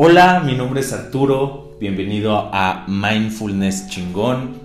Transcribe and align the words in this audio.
Hola, 0.00 0.44
mi 0.46 0.54
nombre 0.54 0.78
es 0.78 0.92
Arturo, 0.92 1.72
bienvenido 1.80 2.50
a 2.52 2.84
Mindfulness 2.86 3.88
Chingón. 3.88 4.60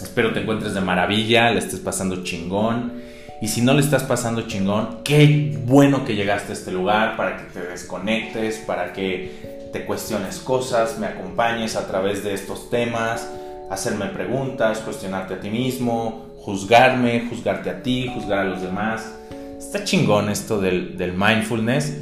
Espero 0.00 0.32
te 0.32 0.40
encuentres 0.40 0.72
de 0.72 0.80
maravilla, 0.80 1.50
le 1.50 1.58
estés 1.58 1.78
pasando 1.78 2.24
chingón. 2.24 2.94
Y 3.42 3.48
si 3.48 3.60
no 3.60 3.74
le 3.74 3.82
estás 3.82 4.04
pasando 4.04 4.46
chingón, 4.46 5.00
qué 5.04 5.58
bueno 5.66 6.06
que 6.06 6.14
llegaste 6.14 6.52
a 6.52 6.54
este 6.54 6.72
lugar 6.72 7.18
para 7.18 7.36
que 7.36 7.52
te 7.52 7.60
desconectes, 7.60 8.60
para 8.66 8.94
que 8.94 9.68
te 9.74 9.84
cuestiones 9.84 10.38
cosas, 10.38 10.98
me 10.98 11.06
acompañes 11.06 11.76
a 11.76 11.86
través 11.86 12.24
de 12.24 12.32
estos 12.32 12.70
temas, 12.70 13.30
hacerme 13.70 14.06
preguntas, 14.06 14.78
cuestionarte 14.78 15.34
a 15.34 15.40
ti 15.40 15.50
mismo, 15.50 16.28
juzgarme, 16.38 17.26
juzgarte 17.28 17.68
a 17.68 17.82
ti, 17.82 18.10
juzgar 18.14 18.38
a 18.38 18.44
los 18.44 18.62
demás. 18.62 19.18
Está 19.58 19.84
chingón 19.84 20.30
esto 20.30 20.62
del, 20.62 21.12
mindfulness. 21.14 21.94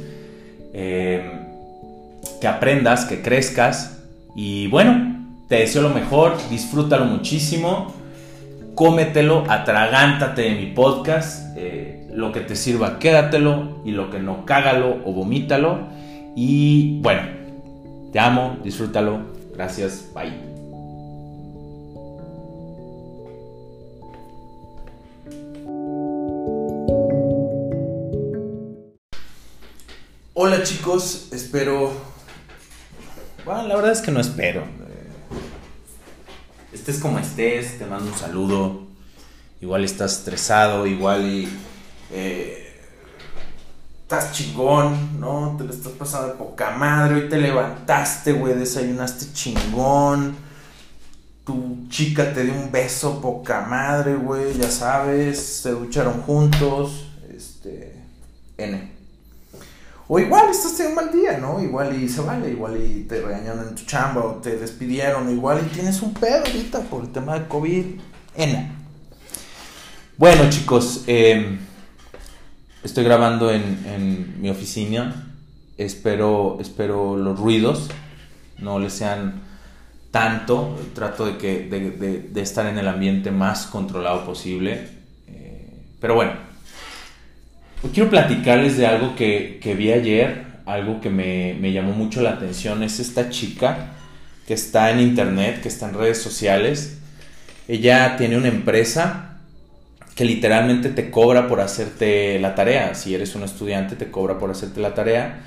Eh, 0.73 1.40
que 2.41 2.47
aprendas, 2.47 3.05
que 3.05 3.21
crezcas. 3.21 3.99
Y 4.35 4.67
bueno, 4.67 5.27
te 5.47 5.57
deseo 5.57 5.83
lo 5.83 5.89
mejor, 5.89 6.35
disfrútalo 6.49 7.05
muchísimo, 7.05 7.93
cómetelo, 8.75 9.45
atragántate 9.47 10.41
de 10.41 10.55
mi 10.55 10.65
podcast. 10.67 11.55
Eh, 11.55 12.09
lo 12.11 12.33
que 12.33 12.41
te 12.41 12.55
sirva, 12.57 12.99
quédatelo. 12.99 13.81
Y 13.85 13.91
lo 13.91 14.09
que 14.09 14.19
no, 14.19 14.45
cágalo 14.45 14.97
o 15.05 15.13
vomítalo. 15.13 15.87
Y 16.35 16.99
bueno, 17.01 17.21
te 18.11 18.19
amo, 18.19 18.57
disfrútalo. 18.63 19.19
Gracias, 19.53 20.09
bye. 20.13 20.51
Hola 30.33 30.63
chicos, 30.63 31.29
espero... 31.33 32.10
Bueno, 33.45 33.67
la 33.67 33.75
verdad 33.75 33.91
es 33.91 34.01
que 34.01 34.11
no 34.11 34.19
espero. 34.19 34.63
Estés 36.71 36.99
como 36.99 37.19
estés, 37.19 37.79
te 37.79 37.85
mando 37.85 38.11
un 38.11 38.17
saludo. 38.17 38.87
Igual 39.61 39.83
estás 39.83 40.19
estresado, 40.19 40.85
igual. 40.85 41.47
Eh, 42.11 42.79
estás 44.03 44.33
chingón, 44.33 45.19
¿no? 45.19 45.55
Te 45.57 45.63
lo 45.63 45.73
estás 45.73 45.93
pasando 45.93 46.27
de 46.27 46.33
poca 46.35 46.71
madre. 46.71 47.15
Hoy 47.15 47.29
te 47.29 47.37
levantaste, 47.37 48.33
güey, 48.33 48.53
desayunaste 48.53 49.33
chingón. 49.33 50.35
Tu 51.43 51.87
chica 51.89 52.33
te 52.33 52.43
dio 52.43 52.53
un 52.53 52.71
beso 52.71 53.21
poca 53.21 53.61
madre, 53.61 54.15
güey, 54.15 54.57
ya 54.57 54.69
sabes. 54.69 55.39
Se 55.39 55.71
ducharon 55.71 56.21
juntos. 56.21 57.07
Este... 57.35 57.95
N. 58.57 59.00
O 60.13 60.19
igual 60.19 60.49
estás 60.49 60.75
teniendo 60.75 60.99
un 60.99 61.05
mal 61.07 61.15
día, 61.15 61.37
¿no? 61.37 61.63
Igual 61.63 62.03
y 62.03 62.09
se 62.09 62.19
vale, 62.19 62.51
igual 62.51 62.75
y 62.75 63.03
te 63.03 63.21
regañaron 63.21 63.69
en 63.69 63.75
tu 63.75 63.85
chamba 63.85 64.21
o 64.21 64.31
te 64.41 64.57
despidieron, 64.57 65.31
igual 65.31 65.65
y 65.65 65.73
tienes 65.73 66.01
un 66.01 66.13
pedo 66.13 66.39
ahorita 66.45 66.81
por 66.81 67.03
el 67.03 67.13
tema 67.13 67.39
de 67.39 67.47
COVID. 67.47 67.85
N. 68.35 68.71
Bueno, 70.17 70.49
chicos, 70.49 71.05
em, 71.07 71.59
estoy 72.83 73.05
grabando 73.05 73.51
en, 73.51 74.35
mi 74.41 74.49
oficina. 74.49 75.33
Espero, 75.77 76.57
espero 76.59 77.15
los 77.15 77.39
ruidos 77.39 77.87
no 78.57 78.79
les 78.79 78.91
sean 78.91 79.43
tanto. 80.11 80.77
Trato 80.93 81.25
de, 81.25 81.37
que, 81.37 81.69
de, 81.69 82.41
estar 82.41 82.65
en 82.65 82.77
el 82.77 82.89
ambiente 82.89 83.31
más 83.31 83.65
controlado 83.65 84.25
posible. 84.25 84.89
Eh, 85.27 85.85
pero 86.01 86.15
bueno, 86.15 86.50
quiero 87.89 88.09
platicarles 88.09 88.77
de 88.77 88.85
algo 88.85 89.15
que, 89.15 89.75
vi 89.77 89.91
ayer, 89.91 90.45
algo 90.65 91.01
que 91.01 91.09
me, 91.09 91.71
llamó 91.71 91.93
mucho 91.93 92.21
la 92.21 92.31
atención. 92.31 92.83
Es 92.83 92.99
esta 92.99 93.29
chica 93.29 93.93
que 94.47 94.53
está 94.53 94.91
en 94.91 94.99
internet, 94.99 95.61
que 95.61 95.67
está 95.67 95.89
en 95.89 95.95
redes 95.95 96.21
sociales. 96.21 96.99
Ella 97.67 98.15
tiene 98.17 98.37
una 98.37 98.49
empresa 98.49 99.39
que 100.15 100.25
literalmente 100.25 100.89
te 100.89 101.09
cobra 101.09 101.47
por 101.47 101.61
hacerte 101.61 102.37
la 102.39 102.53
tarea. 102.53 102.93
Si 102.93 103.15
eres 103.15 103.33
un 103.35 103.43
estudiante, 103.43 103.95
te 103.95 104.11
cobra 104.11 104.37
por 104.37 104.51
hacerte 104.51 104.79
la 104.79 104.93
tarea. 104.93 105.41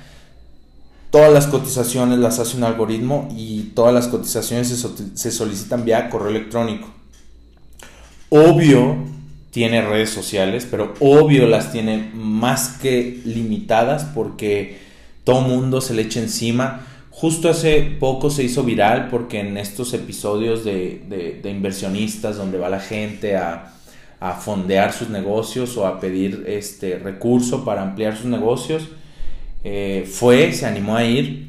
Todas 1.11 1.31
las 1.31 1.47
cotizaciones 1.47 2.19
las 2.19 2.39
hace 2.39 2.57
un 2.57 2.65
algoritmo 2.65 3.29
y 3.33 3.71
todas 3.75 3.93
las 3.93 4.07
cotizaciones 4.07 4.67
se, 4.67 5.17
se 5.17 5.31
solicitan 5.31 5.85
vía 5.85 6.09
correo 6.09 6.29
electrónico. 6.29 6.89
Obvio 8.29 9.14
tiene 9.55 9.81
redes 9.81 10.09
sociales, 10.09 10.67
pero 10.69 10.93
obvio 10.99 11.47
las 11.47 11.71
tiene 11.71 12.11
más 12.13 12.77
que 12.81 13.21
limitadas 13.23 14.03
porque 14.03 14.79
todo 15.23 15.39
mundo 15.39 15.79
se 15.79 15.93
le 15.93 16.01
echa 16.01 16.19
encima. 16.19 16.81
Justo 17.09 17.49
hace 17.49 17.81
poco 17.83 18.29
se 18.29 18.43
hizo 18.43 18.63
viral 18.63 19.07
porque 19.07 19.39
en 19.39 19.55
estos 19.55 19.93
episodios 19.93 20.65
de, 20.65 21.39
inversionistas 21.45 22.35
donde 22.35 22.57
va 22.57 22.67
la 22.67 22.81
gente 22.81 23.37
a, 23.37 23.71
fondear 24.41 24.91
sus 24.91 25.09
negocios 25.09 25.77
o 25.77 25.87
a 25.87 26.01
pedir 26.01 26.43
este 26.47 26.99
recurso 26.99 27.63
para 27.63 27.81
ampliar 27.81 28.17
sus 28.17 28.25
negocios, 28.25 28.89
eh, 29.63 30.05
fue, 30.05 30.51
se 30.51 30.65
animó 30.65 30.97
a 30.97 31.05
ir 31.05 31.47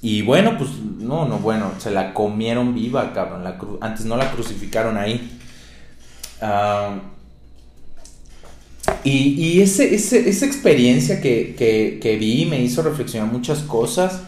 y 0.00 0.22
bueno, 0.22 0.56
pues 0.56 0.70
no, 0.98 1.28
no, 1.28 1.40
bueno, 1.40 1.72
se 1.76 1.90
la 1.90 2.14
comieron 2.14 2.74
viva, 2.74 3.12
cabrón. 3.12 3.42
antes 3.82 4.06
no 4.06 4.16
la 4.16 4.30
crucificaron 4.30 4.96
ahí. 4.96 5.36
Ah, 6.40 7.00
y, 9.04 9.60
ese, 9.60 9.94
esa 9.94 10.46
experiencia 10.46 11.20
que, 11.20 11.54
que, 12.00 12.16
vi 12.16 12.46
me 12.46 12.60
hizo 12.60 12.82
reflexionar 12.82 13.30
muchas 13.32 13.60
cosas. 13.60 14.22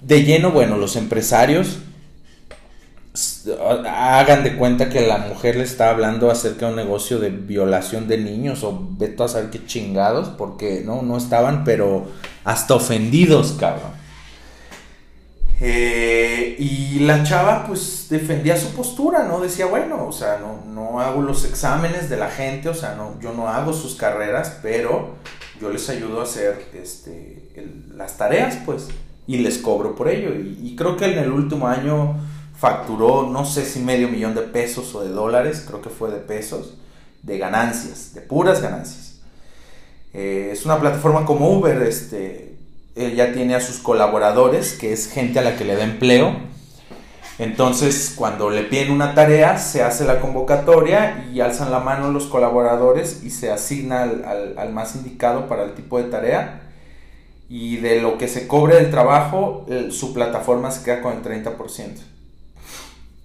De 0.00 0.22
lleno, 0.24 0.52
bueno, 0.52 0.76
los 0.76 0.96
empresarios 0.96 1.78
hagan 3.88 4.44
de 4.44 4.56
cuenta 4.56 4.90
que 4.90 5.06
la 5.06 5.18
mujer 5.18 5.56
le 5.56 5.64
está 5.64 5.90
hablando 5.90 6.30
acerca 6.30 6.66
de 6.66 6.72
un 6.72 6.76
negocio 6.76 7.18
de 7.18 7.30
violación 7.30 8.08
de 8.08 8.18
niños 8.18 8.62
o 8.62 8.78
veto 8.90 9.24
a 9.24 9.28
saber 9.28 9.50
qué 9.50 9.64
chingados, 9.64 10.28
porque 10.28 10.82
no, 10.84 11.02
no 11.02 11.16
estaban, 11.16 11.64
pero 11.64 12.06
hasta 12.44 12.74
ofendidos, 12.74 13.56
cabrón. 13.58 13.95
Eh, 15.60 16.56
y 16.58 16.98
la 17.00 17.22
chava 17.22 17.66
pues 17.66 18.06
defendía 18.10 18.56
su 18.56 18.72
postura, 18.72 19.24
¿no? 19.24 19.40
Decía, 19.40 19.66
bueno, 19.66 20.06
o 20.06 20.12
sea, 20.12 20.38
no, 20.38 20.70
no 20.72 21.00
hago 21.00 21.22
los 21.22 21.44
exámenes 21.44 22.10
de 22.10 22.16
la 22.16 22.28
gente, 22.28 22.68
o 22.68 22.74
sea, 22.74 22.94
no, 22.94 23.18
yo 23.20 23.32
no 23.32 23.48
hago 23.48 23.72
sus 23.72 23.94
carreras, 23.94 24.58
pero 24.62 25.14
yo 25.60 25.70
les 25.70 25.88
ayudo 25.88 26.20
a 26.20 26.24
hacer 26.24 26.70
este, 26.74 27.46
las 27.94 28.16
tareas, 28.18 28.58
pues, 28.66 28.88
y 29.26 29.38
les 29.38 29.58
cobro 29.58 29.94
por 29.94 30.08
ello. 30.08 30.34
Y, 30.34 30.76
creo 30.76 30.96
que 30.96 31.06
en 31.06 31.18
el 31.18 31.30
último 31.30 31.66
año 31.68 32.16
facturó, 32.54 33.28
no 33.28 33.44
sé 33.44 33.64
si 33.64 33.80
medio 33.80 34.08
millón 34.08 34.34
de 34.34 34.42
pesos 34.42 34.94
o 34.94 35.02
de 35.02 35.10
dólares, 35.10 35.64
creo 35.66 35.80
que 35.80 35.90
fue 35.90 36.10
de 36.10 36.18
pesos, 36.18 36.76
de 37.22 37.38
ganancias, 37.38 38.14
de 38.14 38.20
puras 38.20 38.60
ganancias. 38.60 39.20
Eh, 40.12 40.50
es 40.52 40.64
una 40.64 40.78
plataforma 40.78 41.24
como 41.26 41.50
Uber, 41.50 41.82
este, 41.82 42.45
ya 42.96 43.32
tiene 43.32 43.54
a 43.54 43.60
sus 43.60 43.78
colaboradores, 43.78 44.72
que 44.72 44.92
es 44.92 45.10
gente 45.10 45.38
a 45.38 45.42
la 45.42 45.56
que 45.56 45.64
le 45.64 45.76
da 45.76 45.84
empleo. 45.84 46.34
Entonces, 47.38 48.14
cuando 48.16 48.48
le 48.48 48.62
piden 48.62 48.90
una 48.90 49.14
tarea, 49.14 49.58
se 49.58 49.82
hace 49.82 50.06
la 50.06 50.20
convocatoria 50.20 51.28
y 51.30 51.40
alzan 51.40 51.70
la 51.70 51.80
mano 51.80 52.10
los 52.10 52.24
colaboradores 52.24 53.22
y 53.22 53.28
se 53.28 53.52
asigna 53.52 54.02
al, 54.02 54.72
más 54.72 54.96
indicado 54.96 55.46
para 55.46 55.64
el 55.64 55.74
tipo 55.74 55.98
de 55.98 56.04
tarea. 56.04 56.62
Y 57.50 57.76
de 57.76 58.00
lo 58.00 58.16
que 58.16 58.28
se 58.28 58.48
cobre 58.48 58.76
del 58.76 58.90
trabajo, 58.90 59.66
su 59.90 60.14
plataforma 60.14 60.70
se 60.70 60.82
queda 60.82 61.02
con 61.02 61.18
el 61.18 61.22
30%. 61.22 61.98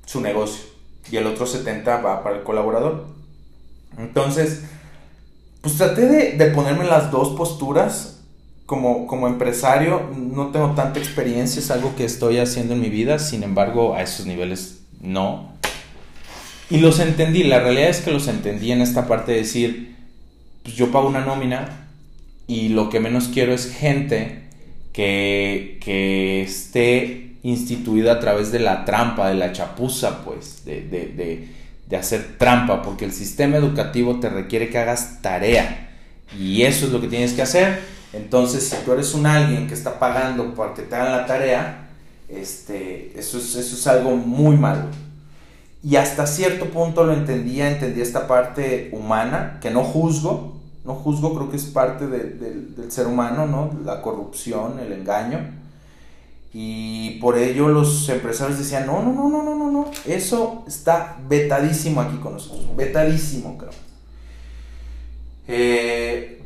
Su 0.06 0.20
negocio. 0.20 0.66
Y 1.10 1.16
el 1.16 1.26
otro 1.26 1.48
70% 1.48 2.06
va 2.06 2.22
para 2.22 2.36
el 2.36 2.44
colaborador. 2.44 3.06
Entonces, 3.98 4.64
pues 5.62 5.78
traté 5.78 6.36
de 6.36 6.46
ponerme 6.48 6.84
las 6.84 7.10
dos 7.10 7.30
posturas 7.30 8.21
como, 8.72 9.28
empresario 9.28 10.02
no 10.16 10.48
tengo 10.48 10.72
tanta 10.76 10.98
experiencia, 10.98 11.60
es 11.60 11.70
algo 11.72 11.94
que 11.98 12.06
estoy 12.06 12.38
haciendo 12.38 12.74
en 12.74 12.80
mi 12.80 12.90
vida, 12.90 13.20
sin 13.20 13.44
embargo 13.44 13.96
a 13.96 14.02
esos 14.02 14.26
niveles 14.26 14.84
no. 15.02 15.52
Y 16.70 16.78
los 16.78 17.02
entendí, 17.02 17.44
la 17.44 17.60
realidad 17.60 17.90
es 17.90 18.00
que 18.00 18.12
los 18.12 18.30
entendí 18.30 18.72
en 18.72 18.80
esta 18.80 19.08
parte 19.08 19.34
de 19.34 19.40
decir, 19.40 19.98
pues 20.64 20.74
yo 20.78 20.90
pago 20.90 21.10
una 21.10 21.26
nómina 21.26 21.90
y 22.48 22.70
lo 22.70 22.90
que 22.90 23.02
menos 23.02 23.28
quiero 23.28 23.54
es 23.54 23.70
gente 23.70 24.44
que, 24.94 25.78
que 25.84 26.44
esté 26.44 27.34
instituida 27.44 28.14
a 28.14 28.20
través 28.22 28.54
de 28.54 28.60
la 28.60 28.86
trampa, 28.86 29.28
de 29.28 29.36
la 29.36 29.52
chapuza, 29.52 30.24
pues, 30.24 30.64
de, 30.64 30.84
de, 30.84 31.50
de 31.90 31.98
hacer 31.98 32.38
trampa, 32.38 32.82
porque 32.84 33.04
el 33.04 33.12
sistema 33.12 33.58
educativo 33.58 34.22
te 34.22 34.30
requiere 34.30 34.70
que 34.70 34.78
hagas 34.78 35.22
tarea 35.22 35.90
y 36.40 36.62
eso 36.62 36.86
es 36.86 36.94
lo 36.94 37.02
que 37.02 37.10
tienes 37.10 37.34
que 37.34 37.42
hacer 37.42 38.01
entonces, 38.14 38.68
si 38.68 38.76
tú 38.84 38.94
eres 38.94 39.14
un 39.14 39.26
alguien 39.26 39.68
que 39.68 39.74
está 39.74 39.98
pagando 40.00 40.54
para 40.54 40.74
que 40.74 40.82
te 40.82 40.96
hagan 40.96 41.12
la 41.12 41.26
tarea, 41.26 41.90
este, 42.28 43.18
eso, 43.18 43.38
es, 43.38 43.56
eso 43.56 43.76
es 43.76 43.88
algo 43.88 44.16
muy 44.16 44.58
malo. 44.58 44.86
Y 45.84 45.96
hasta 45.96 46.28
cierto 46.28 46.66
punto 46.66 47.04
lo 47.04 47.14
entendía, 47.14 47.72
entendía 47.72 48.04
esta 48.04 48.28
parte 48.28 48.90
humana, 48.94 49.60
que 49.62 49.72
no 49.72 49.84
juzgo, 49.84 50.60
no 50.86 50.96
juzgo, 50.96 51.36
creo 51.36 51.50
que 51.50 51.58
es 51.58 51.66
parte 51.66 52.08
del 52.08 52.92
ser 52.92 53.08
humano, 53.08 53.48
¿no? 53.48 53.72
La 53.84 54.02
corrupción, 54.02 54.80
el 54.80 54.92
engaño. 54.92 55.62
Y 56.54 57.12
por 57.22 57.38
ello 57.38 57.70
los 57.70 58.10
empresarios 58.10 58.60
decían, 58.60 58.86
no, 58.86 59.02
no, 59.02 59.14
no, 59.14 59.30
no, 59.30 59.44
no, 59.44 59.56
no, 59.56 59.72
no, 59.72 59.92
eso 60.06 60.66
está 60.68 61.18
vetadísimo 61.30 62.02
aquí 62.02 62.18
con 62.18 62.34
nosotros, 62.34 62.76
vetadísimo, 62.76 63.58
cabrón. 63.58 63.76
Eh, 65.48 66.41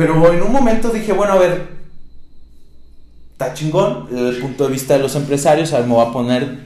pero 0.00 0.32
en 0.32 0.40
un 0.40 0.50
momento 0.50 0.88
dije, 0.88 1.12
bueno, 1.12 1.34
a 1.34 1.38
ver, 1.38 1.68
está 3.32 3.52
chingón 3.52 4.08
el 4.10 4.38
punto 4.38 4.64
de 4.64 4.72
vista 4.72 4.94
de 4.94 5.00
los 5.00 5.14
empresarios, 5.14 5.74
a 5.74 5.80
ver, 5.80 5.86
me 5.86 5.92
voy 5.92 6.06
a 6.06 6.10
poner 6.10 6.58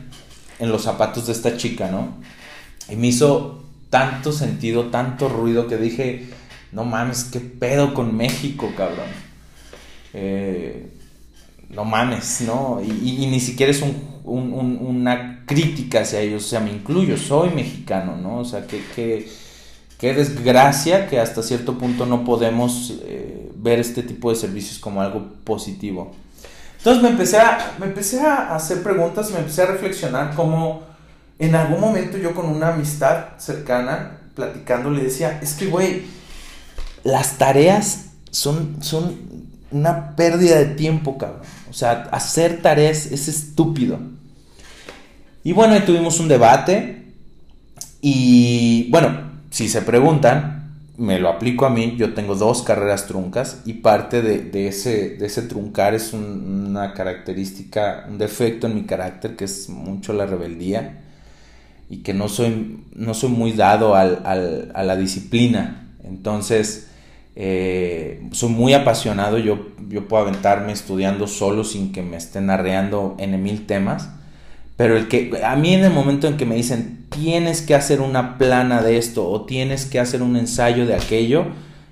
en 0.60 0.68
los 0.68 0.82
zapatos 0.82 1.26
de 1.26 1.32
esta 1.32 1.56
chica, 1.56 1.90
¿no? 1.90 2.14
Y 2.88 2.94
me 2.94 3.08
hizo 3.08 3.64
tanto 3.90 4.30
sentido, 4.30 4.84
tanto 4.84 5.28
ruido 5.28 5.66
que 5.66 5.78
dije, 5.78 6.28
no 6.70 6.84
mames, 6.84 7.24
qué 7.24 7.40
pedo 7.40 7.92
con 7.92 8.16
México, 8.16 8.72
cabrón. 8.76 9.08
Eh, 10.12 10.92
no 11.70 11.84
mames, 11.84 12.42
¿no? 12.42 12.80
Y, 12.84 13.26
ni 13.26 13.40
siquiera 13.40 13.72
es 13.72 13.82
una 14.22 15.42
crítica 15.44 16.02
hacia 16.02 16.20
ellos, 16.20 16.44
o 16.44 16.48
sea, 16.48 16.60
me 16.60 16.70
incluyo, 16.70 17.16
soy 17.16 17.50
mexicano, 17.50 18.16
¿no? 18.16 18.38
O 18.38 18.44
sea, 18.44 18.64
que, 18.64 19.28
qué 19.98 20.14
desgracia 20.14 21.06
que 21.08 21.20
hasta 21.20 21.42
cierto 21.42 21.78
punto 21.78 22.06
no 22.06 22.24
podemos 22.24 22.94
eh, 23.04 23.50
ver 23.56 23.78
este 23.78 24.02
tipo 24.02 24.30
de 24.30 24.36
servicios 24.36 24.78
como 24.78 25.00
algo 25.00 25.26
positivo. 25.44 26.12
Entonces 26.78 27.02
me 27.02 27.08
empecé, 27.08 27.38
a, 27.38 27.74
me 27.78 27.86
empecé 27.86 28.20
a 28.20 28.54
hacer 28.54 28.82
preguntas, 28.82 29.30
me 29.30 29.38
empecé 29.38 29.62
a 29.62 29.66
reflexionar 29.66 30.34
cómo 30.34 30.82
en 31.38 31.54
algún 31.54 31.80
momento 31.80 32.18
yo 32.18 32.34
con 32.34 32.46
una 32.46 32.74
amistad 32.74 33.38
cercana, 33.38 34.18
platicando, 34.34 34.90
le 34.90 35.04
decía, 35.04 35.40
es 35.42 35.54
que, 35.54 35.66
güey, 35.66 36.02
las 37.02 37.38
tareas 37.38 38.06
son, 38.30 38.82
son 38.82 39.16
una 39.70 40.14
pérdida 40.14 40.58
de 40.58 40.66
tiempo, 40.66 41.18
cabrón. 41.18 41.42
O 41.70 41.72
sea, 41.72 42.08
hacer 42.12 42.62
tareas 42.62 43.06
es 43.06 43.28
estúpido. 43.28 43.98
Y 45.42 45.52
bueno, 45.52 45.74
ahí 45.74 45.80
tuvimos 45.80 46.20
un 46.20 46.28
debate. 46.28 47.12
Y 48.00 48.88
bueno, 48.90 49.33
si 49.54 49.68
se 49.68 49.82
preguntan, 49.82 50.80
me 50.96 51.20
lo 51.20 51.28
aplico 51.28 51.64
a 51.64 51.70
mí. 51.70 51.94
Yo 51.96 52.12
tengo 52.12 52.34
dos 52.34 52.62
carreras 52.62 53.06
truncas 53.06 53.62
y 53.64 53.74
parte 53.74 54.20
de, 54.20 54.66
ese, 54.66 55.10
de 55.10 55.26
ese 55.26 55.42
truncar 55.42 55.94
es 55.94 56.12
una 56.12 56.92
característica, 56.92 58.04
un 58.08 58.18
defecto 58.18 58.66
en 58.66 58.74
mi 58.74 58.82
carácter 58.82 59.36
que 59.36 59.44
es 59.44 59.68
mucho 59.68 60.12
la 60.12 60.26
rebeldía 60.26 61.02
y 61.88 61.98
que 61.98 62.14
no 62.14 62.28
soy, 62.28 62.80
muy 63.28 63.52
dado 63.52 63.94
al, 63.94 64.22
a 64.74 64.82
la 64.82 64.96
disciplina. 64.96 65.86
Entonces, 66.02 66.88
eh, 67.36 68.26
soy 68.32 68.48
muy 68.48 68.74
apasionado, 68.74 69.38
yo, 69.38 69.68
yo 69.88 70.08
puedo 70.08 70.24
aventarme 70.24 70.72
estudiando 70.72 71.28
solo 71.28 71.62
sin 71.62 71.92
que 71.92 72.02
me 72.02 72.16
estén 72.16 72.50
arreando 72.50 73.14
en 73.20 73.40
mil 73.40 73.66
temas, 73.66 74.10
pero 74.76 74.96
el 74.96 75.08
que 75.08 75.40
a 75.44 75.56
mí 75.56 75.74
en 75.74 75.84
el 75.84 75.92
momento 75.92 76.26
en 76.26 76.36
que 76.36 76.46
me 76.46 76.56
dicen 76.56 77.06
tienes 77.10 77.62
que 77.62 77.74
hacer 77.74 78.00
una 78.00 78.38
plana 78.38 78.82
de 78.82 78.98
esto 78.98 79.28
o 79.28 79.44
tienes 79.44 79.86
que 79.86 80.00
hacer 80.00 80.22
un 80.22 80.36
ensayo 80.36 80.86
de 80.86 80.94
aquello, 80.94 81.46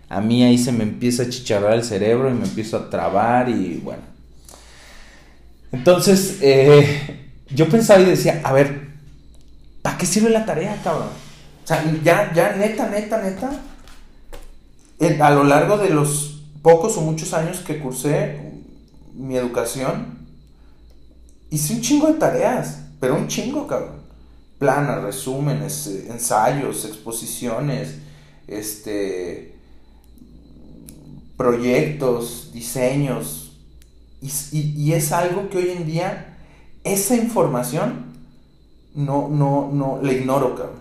a 0.08 0.20
mí 0.20 0.42
ahí 0.42 0.58
se 0.58 0.72
me 0.72 0.82
empieza 0.82 1.22
a 1.22 1.28
chicharrar 1.28 1.74
el 1.74 1.84
cerebro 1.84 2.28
y 2.28 2.34
me 2.34 2.44
empiezo 2.44 2.76
a 2.76 2.90
trabar 2.90 3.48
y 3.48 3.80
bueno. 3.82 4.02
Entonces, 5.70 6.38
eh, 6.42 7.30
yo 7.48 7.68
pensaba 7.68 8.00
y 8.00 8.04
decía, 8.04 8.40
a 8.44 8.52
ver, 8.52 8.88
¿para 9.80 9.96
qué 9.96 10.04
sirve 10.04 10.28
la 10.28 10.44
tarea, 10.44 10.78
cabrón? 10.84 11.08
O 11.64 11.66
sea, 11.66 11.82
ya, 12.04 12.32
ya, 12.34 12.56
neta, 12.56 12.88
neta, 12.88 13.22
neta, 13.22 13.50
a 15.24 15.30
lo 15.30 15.44
largo 15.44 15.78
de 15.78 15.90
los 15.90 16.42
pocos 16.60 16.96
o 16.96 17.00
muchos 17.00 17.32
años 17.32 17.60
que 17.60 17.78
cursé 17.78 18.52
mi 19.14 19.36
educación, 19.36 20.21
hice 21.52 21.74
un 21.74 21.82
chingo 21.82 22.06
de 22.08 22.14
tareas, 22.14 22.80
pero 22.98 23.14
un 23.14 23.28
chingo, 23.28 23.66
cabrón. 23.66 24.02
Planas, 24.58 25.02
resúmenes, 25.02 25.86
eh, 25.86 26.06
ensayos, 26.10 26.84
exposiciones, 26.86 27.98
este, 28.48 29.54
proyectos, 31.36 32.50
diseños. 32.52 33.60
Y, 34.20 34.92
es 34.92 35.12
algo 35.12 35.50
que 35.50 35.58
hoy 35.58 35.70
en 35.70 35.84
día, 35.84 36.38
esa 36.84 37.16
información, 37.16 38.06
no, 38.94 39.28
no, 39.28 39.70
no, 39.72 40.00
la 40.02 40.12
ignoro, 40.12 40.54
cabrón. 40.54 40.80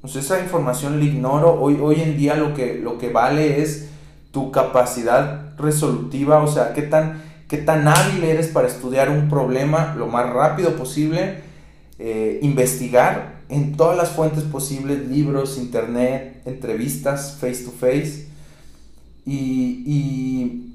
Pues 0.00 0.16
esa 0.16 0.40
información 0.40 0.98
la 0.98 1.06
ignoro. 1.06 1.60
Hoy, 1.60 1.78
hoy 1.80 2.00
en 2.00 2.16
día 2.16 2.34
lo 2.34 2.54
que, 2.54 2.74
lo 2.74 2.98
que 2.98 3.08
vale 3.08 3.62
es 3.62 3.88
tu 4.32 4.50
capacidad 4.50 5.56
resolutiva, 5.56 6.42
o 6.42 6.46
sea, 6.46 6.72
qué 6.72 6.82
tan, 6.82 7.31
qué 7.48 7.58
tan 7.58 7.86
hábil 7.88 8.24
eres 8.24 8.48
para 8.48 8.68
estudiar 8.68 9.10
un 9.10 9.28
problema 9.28 9.94
lo 9.96 10.06
más 10.06 10.30
rápido 10.30 10.76
posible, 10.76 11.42
eh, 11.98 12.38
investigar 12.42 13.40
en 13.48 13.76
todas 13.76 13.96
las 13.96 14.10
fuentes 14.10 14.44
posibles, 14.44 15.06
libros, 15.08 15.58
internet, 15.58 16.42
entrevistas, 16.46 17.36
face 17.40 17.64
to 17.64 17.70
face, 17.70 18.28
y, 19.24 19.84
y, 19.86 20.72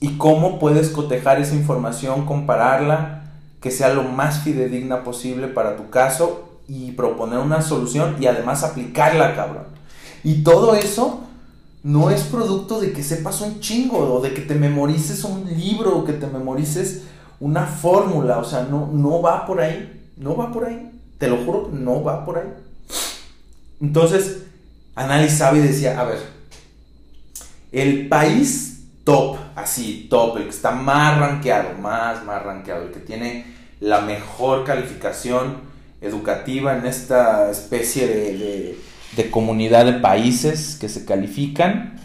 y 0.00 0.16
cómo 0.18 0.58
puedes 0.58 0.90
cotejar 0.90 1.40
esa 1.40 1.54
información, 1.54 2.26
compararla, 2.26 3.22
que 3.60 3.70
sea 3.70 3.94
lo 3.94 4.02
más 4.02 4.40
fidedigna 4.40 5.04
posible 5.04 5.48
para 5.48 5.76
tu 5.76 5.88
caso 5.88 6.58
y 6.68 6.92
proponer 6.92 7.38
una 7.38 7.62
solución 7.62 8.16
y 8.20 8.26
además 8.26 8.64
aplicarla, 8.64 9.34
cabrón. 9.34 9.64
Y 10.24 10.42
todo 10.42 10.74
eso 10.74 11.24
no 11.82 12.10
es 12.10 12.22
producto 12.22 12.80
de 12.80 12.92
que 12.92 13.02
sepas 13.02 13.40
un 13.40 13.60
chingo 13.60 13.98
o 13.98 14.20
de 14.20 14.34
que 14.34 14.42
te 14.42 14.54
memorices 14.54 15.24
un 15.24 15.44
libro 15.56 15.98
o 15.98 16.04
que 16.04 16.12
te 16.12 16.26
memorices 16.26 17.02
una 17.40 17.66
fórmula, 17.66 18.38
o 18.38 18.44
sea, 18.44 18.62
no, 18.70 18.88
no 18.92 19.20
va 19.20 19.46
por 19.46 19.60
ahí, 19.60 20.10
no 20.16 20.36
va 20.36 20.52
por 20.52 20.64
ahí, 20.64 20.90
te 21.18 21.28
lo 21.28 21.38
juro, 21.38 21.70
no 21.72 22.04
va 22.04 22.24
por 22.24 22.38
ahí. 22.38 22.48
Entonces, 23.80 24.44
analizaba 24.94 25.58
y 25.58 25.62
decía, 25.62 25.98
a 25.98 26.04
ver, 26.04 26.20
el 27.72 28.08
país 28.08 28.84
top, 29.02 29.38
así, 29.56 30.06
top, 30.08 30.36
el 30.36 30.44
que 30.44 30.50
está 30.50 30.70
más 30.70 31.18
rankeado, 31.18 31.76
más, 31.78 32.24
más 32.24 32.42
rankeado, 32.42 32.84
el 32.84 32.92
que 32.92 33.00
tiene 33.00 33.44
la 33.80 34.02
mejor 34.02 34.64
calificación 34.64 35.56
educativa 36.00 36.76
en 36.76 36.86
esta 36.86 37.50
especie 37.50 38.06
de, 38.06 38.38
de, 38.38 38.78
comunidad 39.30 39.84
de 39.84 39.94
países 39.94 40.76
que 40.80 40.88
se 40.88 41.04
califican. 41.04 41.98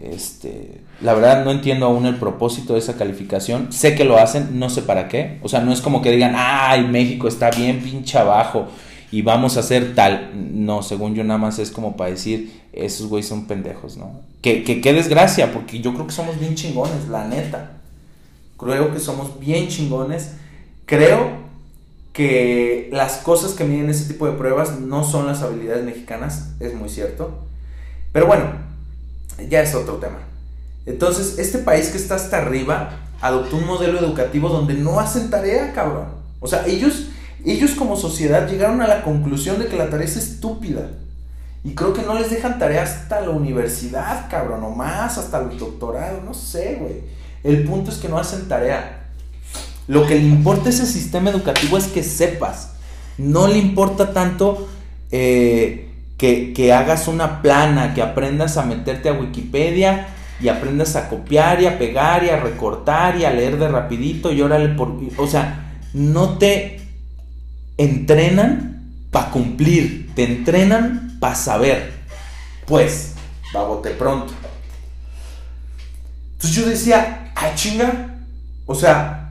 Este, 0.00 0.80
la 1.00 1.14
verdad 1.14 1.44
no 1.44 1.50
entiendo 1.50 1.86
aún 1.86 2.06
el 2.06 2.16
propósito 2.16 2.72
de 2.72 2.80
esa 2.80 2.96
calificación. 2.96 3.72
Sé 3.72 3.94
que 3.94 4.04
lo 4.04 4.18
hacen, 4.18 4.58
no 4.58 4.70
sé 4.70 4.82
para 4.82 5.08
qué. 5.08 5.38
O 5.42 5.48
sea, 5.48 5.60
no 5.60 5.72
es 5.72 5.80
como 5.80 6.02
que 6.02 6.10
digan, 6.10 6.34
ay, 6.36 6.86
México 6.86 7.28
está 7.28 7.50
bien 7.50 7.80
pinche 7.80 8.18
abajo 8.18 8.68
y 9.10 9.22
vamos 9.22 9.56
a 9.56 9.60
hacer 9.60 9.94
tal. 9.94 10.30
No, 10.34 10.82
según 10.82 11.14
yo 11.14 11.22
nada 11.22 11.38
más 11.38 11.58
es 11.58 11.70
como 11.70 11.96
para 11.96 12.10
decir, 12.10 12.62
esos 12.72 13.06
güeyes 13.06 13.28
son 13.28 13.46
pendejos, 13.46 13.96
¿no? 13.96 14.20
Que, 14.40 14.64
que 14.64 14.92
desgracia, 14.92 15.52
porque 15.52 15.80
yo 15.80 15.92
creo 15.94 16.06
que 16.06 16.12
somos 16.12 16.40
bien 16.40 16.54
chingones, 16.54 17.08
la 17.08 17.28
neta. 17.28 17.72
Creo 18.56 18.92
que 18.92 18.98
somos 18.98 19.38
bien 19.38 19.68
chingones. 19.68 20.32
Creo 20.86 21.41
que 22.12 22.90
las 22.92 23.18
cosas 23.18 23.52
que 23.52 23.64
miden 23.64 23.88
ese 23.88 24.12
tipo 24.12 24.26
de 24.26 24.32
pruebas 24.32 24.80
no 24.80 25.04
son 25.04 25.26
las 25.26 25.42
habilidades 25.42 25.84
mexicanas, 25.84 26.50
es 26.60 26.74
muy 26.74 26.88
cierto. 26.88 27.38
Pero 28.12 28.26
bueno, 28.26 28.44
ya 29.48 29.62
es 29.62 29.74
otro 29.74 29.94
tema. 29.96 30.18
Entonces, 30.84 31.38
este 31.38 31.58
país 31.58 31.88
que 31.88 31.96
está 31.96 32.16
hasta 32.16 32.38
arriba 32.38 32.98
adoptó 33.20 33.56
un 33.56 33.66
modelo 33.66 33.98
educativo 33.98 34.48
donde 34.48 34.74
no 34.74 35.00
hacen 35.00 35.30
tarea, 35.30 35.72
cabrón. 35.72 36.06
O 36.40 36.48
sea, 36.48 36.66
ellos, 36.66 37.08
ellos 37.44 37.72
como 37.72 37.96
sociedad 37.96 38.48
llegaron 38.48 38.82
a 38.82 38.88
la 38.88 39.02
conclusión 39.02 39.58
de 39.58 39.66
que 39.66 39.76
la 39.76 39.88
tarea 39.88 40.06
es 40.06 40.16
estúpida. 40.16 40.90
Y 41.64 41.74
creo 41.74 41.92
que 41.92 42.02
no 42.02 42.18
les 42.18 42.30
dejan 42.30 42.58
tarea 42.58 42.82
hasta 42.82 43.20
la 43.20 43.30
universidad, 43.30 44.28
cabrón, 44.28 44.64
o 44.64 44.70
más, 44.70 45.16
hasta 45.16 45.38
el 45.38 45.56
doctorado, 45.56 46.20
no 46.20 46.34
sé, 46.34 46.76
güey. 46.80 47.02
El 47.44 47.64
punto 47.64 47.90
es 47.92 47.98
que 47.98 48.08
no 48.08 48.18
hacen 48.18 48.48
tarea. 48.48 49.01
Lo 49.88 50.06
que 50.06 50.14
le 50.14 50.22
importa 50.22 50.68
a 50.68 50.72
ese 50.72 50.86
sistema 50.86 51.30
educativo 51.30 51.76
es 51.76 51.86
que 51.86 52.02
sepas. 52.02 52.72
No 53.18 53.48
le 53.48 53.58
importa 53.58 54.12
tanto 54.12 54.68
eh, 55.10 55.90
que, 56.16 56.72
hagas 56.72 57.08
una 57.08 57.42
plana, 57.42 57.94
que 57.94 58.02
aprendas 58.02 58.56
a 58.56 58.64
meterte 58.64 59.08
a 59.08 59.12
Wikipedia 59.12 60.08
y 60.40 60.48
aprendas 60.48 60.94
a 60.96 61.08
copiar 61.08 61.60
y 61.60 61.66
a 61.66 61.78
pegar 61.78 62.24
y 62.24 62.30
a 62.30 62.36
recortar 62.40 63.16
y 63.16 63.24
a 63.24 63.32
leer 63.32 63.58
de 63.58 63.68
rapidito 63.68 64.32
y 64.32 64.40
órale 64.40 64.68
por... 64.70 65.00
O 65.16 65.26
sea, 65.26 65.80
no 65.92 66.38
te 66.38 66.80
entrenan 67.76 68.72
para 69.10 69.30
cumplir, 69.30 70.12
te 70.14 70.24
entrenan 70.24 71.18
para 71.20 71.34
saber. 71.34 71.92
Pues, 72.66 73.14
babote 73.52 73.90
pronto. 73.90 74.32
Entonces 76.32 76.56
yo 76.56 76.68
decía, 76.68 77.32
ah, 77.34 77.54
chinga. 77.54 78.16
O 78.66 78.74
sea, 78.74 79.21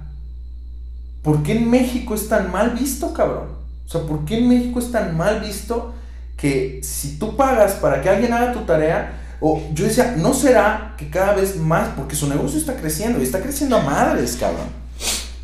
¿Por 1.21 1.43
qué 1.43 1.53
en 1.53 1.69
México 1.69 2.15
es 2.15 2.27
tan 2.27 2.51
mal 2.51 2.71
visto, 2.71 3.13
cabrón? 3.13 3.49
O 3.85 3.89
sea, 3.89 4.01
¿por 4.01 4.25
qué 4.25 4.39
en 4.39 4.49
México 4.49 4.79
es 4.79 4.91
tan 4.91 5.15
mal 5.15 5.39
visto 5.41 5.93
que 6.37 6.79
si 6.81 7.19
tú 7.19 7.35
pagas 7.35 7.73
para 7.73 8.01
que 8.01 8.09
alguien 8.09 8.33
haga 8.33 8.53
tu 8.53 8.61
tarea, 8.61 9.19
o 9.39 9.61
yo 9.73 9.85
decía, 9.85 10.15
¿no 10.17 10.33
será 10.33 10.95
que 10.97 11.09
cada 11.09 11.33
vez 11.33 11.57
más, 11.57 11.89
porque 11.89 12.15
su 12.15 12.27
negocio 12.27 12.59
está 12.59 12.75
creciendo 12.75 13.19
y 13.19 13.23
está 13.23 13.41
creciendo 13.41 13.77
a 13.77 13.81
madres, 13.81 14.37
cabrón? 14.39 14.67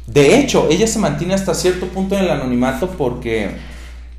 De 0.08 0.40
hecho, 0.40 0.68
ella 0.70 0.88
se 0.88 1.00
mantiene 1.00 1.34
hasta 1.34 1.54
cierto 1.54 1.88
punto 1.88 2.16
en 2.16 2.24
el 2.24 2.32
anonimato 2.32 2.90
porque 2.92 3.52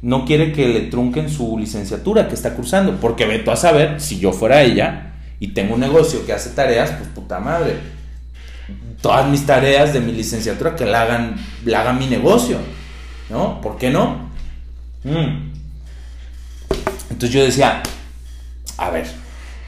no 0.03 0.25
quiere 0.25 0.53
que 0.53 0.69
le 0.69 0.81
trunquen 0.83 1.31
su 1.31 1.59
licenciatura 1.59 2.29
que 2.29 2.35
está 2.35 2.55
cursando. 2.55 3.01
Porque 3.01 3.25
veto 3.25 3.51
a 3.51 3.57
saber, 3.57 4.01
si 4.01 4.19
yo 4.19 4.33
fuera 4.33 4.63
ella 4.63 5.15
y 5.41 5.49
tengo 5.49 5.75
un 5.75 5.81
negocio 5.81 6.27
que 6.27 6.33
hace 6.33 6.51
tareas, 6.51 6.91
pues 6.91 7.09
puta 7.09 7.39
madre. 7.39 7.98
Todas 9.01 9.29
mis 9.29 9.47
tareas 9.47 9.93
de 9.93 10.01
mi 10.01 10.13
licenciatura 10.13 10.77
que 10.77 10.85
la 10.85 11.03
hagan, 11.03 11.37
la 11.65 11.81
hagan 11.81 11.99
mi 11.99 12.07
negocio. 12.07 12.59
¿No? 13.31 13.61
¿Por 13.61 13.77
qué 13.77 13.91
no? 13.91 14.31
Mm. 15.05 15.53
Entonces 17.11 17.31
yo 17.31 17.45
decía, 17.45 17.83
a 18.77 18.91
ver, 18.91 19.07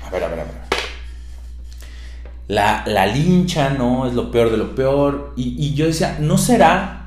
a 0.07 0.11
ver, 0.11 0.25
a 0.25 0.29
ver, 0.29 0.41
a 0.41 0.45
ver. 0.45 0.55
La, 2.49 2.83
la 2.87 3.07
lincha, 3.07 3.71
¿no? 3.71 4.07
Es 4.07 4.15
lo 4.15 4.31
peor 4.31 4.51
de 4.51 4.57
lo 4.57 4.75
peor. 4.75 5.35
Y, 5.37 5.55
y 5.59 5.75
yo 5.75 5.87
decía, 5.87 6.17
¿no 6.21 6.39
será 6.39 7.01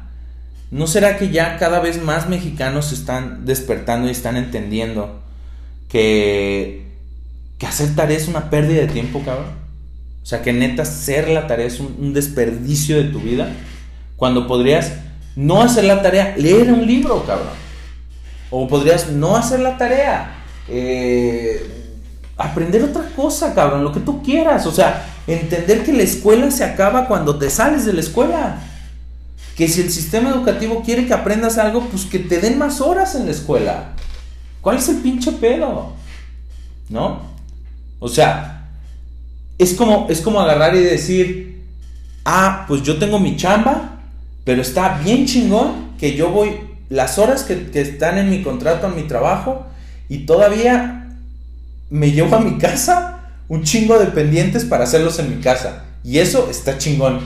¿No 0.73 0.87
será 0.87 1.17
que 1.17 1.29
ya 1.29 1.57
cada 1.59 1.79
vez 1.79 2.01
más 2.01 2.27
mexicanos 2.27 2.91
están 2.93 3.45
despertando 3.45 4.07
y 4.07 4.11
están 4.11 4.37
entendiendo 4.37 5.21
que, 5.87 6.87
que 7.59 7.67
hacer 7.67 7.93
tarea 7.95 8.17
es 8.17 8.27
una 8.27 8.49
pérdida 8.49 8.81
de 8.81 8.87
tiempo, 8.87 9.21
cabrón? 9.23 9.62
O 10.23 10.25
sea, 10.25 10.41
que 10.41 10.53
neta 10.53 10.83
hacer 10.83 11.27
la 11.27 11.47
tarea 11.47 11.67
es 11.67 11.81
un, 11.81 12.13
desperdicio 12.13 12.97
de 12.97 13.09
tu 13.09 13.19
vida. 13.19 13.51
Cuando 14.15 14.47
podrías 14.47 14.93
no 15.35 15.61
hacer 15.61 15.83
la 15.83 16.01
tarea, 16.01 16.33
leer 16.37 16.71
un 16.71 16.87
libro, 16.87 17.25
cabrón. 17.25 17.49
O 18.49 18.67
podrías 18.67 19.09
no 19.09 19.35
hacer 19.35 19.59
la 19.59 19.77
tarea, 19.77 20.35
eh, 20.69 21.91
aprender 22.37 22.83
otra 22.83 23.03
cosa, 23.15 23.53
cabrón, 23.53 23.83
lo 23.83 23.91
que 23.91 23.99
tú 23.99 24.23
quieras. 24.23 24.65
O 24.65 24.71
sea, 24.71 25.05
entender 25.27 25.83
que 25.83 25.91
la 25.91 26.03
escuela 26.03 26.49
se 26.51 26.63
acaba 26.63 27.07
cuando 27.07 27.37
te 27.37 27.49
sales 27.49 27.85
de 27.85 27.93
la 27.93 27.99
escuela 27.99 28.61
que 29.55 29.67
si 29.67 29.81
el 29.81 29.91
sistema 29.91 30.29
educativo 30.29 30.81
quiere 30.83 31.05
que 31.05 31.13
aprendas 31.13 31.57
algo, 31.57 31.81
pues 31.87 32.05
que 32.05 32.19
te 32.19 32.39
den 32.39 32.57
más 32.57 32.81
horas 32.81 33.15
en 33.15 33.25
la 33.25 33.31
escuela. 33.31 33.91
¿Cuál 34.61 34.77
es 34.77 34.89
el 34.89 34.97
pinche 34.97 35.31
pedo? 35.33 35.93
¿No? 36.89 37.21
O 37.99 38.07
sea, 38.07 38.52
es 39.63 39.73
como, 39.73 40.07
es 40.09 40.21
como 40.21 40.39
agarrar 40.39 40.75
y 40.75 40.79
decir, 40.79 41.63
ah, 42.25 42.65
pues 42.67 42.83
yo 42.83 42.97
tengo 42.97 43.19
mi 43.19 43.35
chamba, 43.35 44.01
pero 44.43 44.61
está 44.61 44.99
bien 45.03 45.25
chingón 45.25 45.95
que 45.97 46.15
yo 46.15 46.29
voy 46.29 46.59
las 46.89 47.17
horas 47.17 47.43
que, 47.43 47.71
que 47.71 47.81
están 47.81 48.17
en 48.17 48.29
mi 48.29 48.43
contrato, 48.43 48.87
en 48.87 48.95
mi 48.95 49.03
trabajo, 49.03 49.65
y 50.09 50.25
todavía 50.25 51.17
me 51.89 52.11
llevo 52.11 52.35
a 52.35 52.39
mi 52.39 52.57
casa 52.57 53.29
un 53.47 53.63
chingo 53.63 53.99
de 53.99 54.07
pendientes 54.07 54.65
para 54.65 54.83
hacerlos 54.83 55.19
en 55.19 55.35
mi 55.35 55.41
casa. 55.41 55.85
Y 56.03 56.19
eso 56.19 56.49
está 56.49 56.77
chingón. 56.77 57.19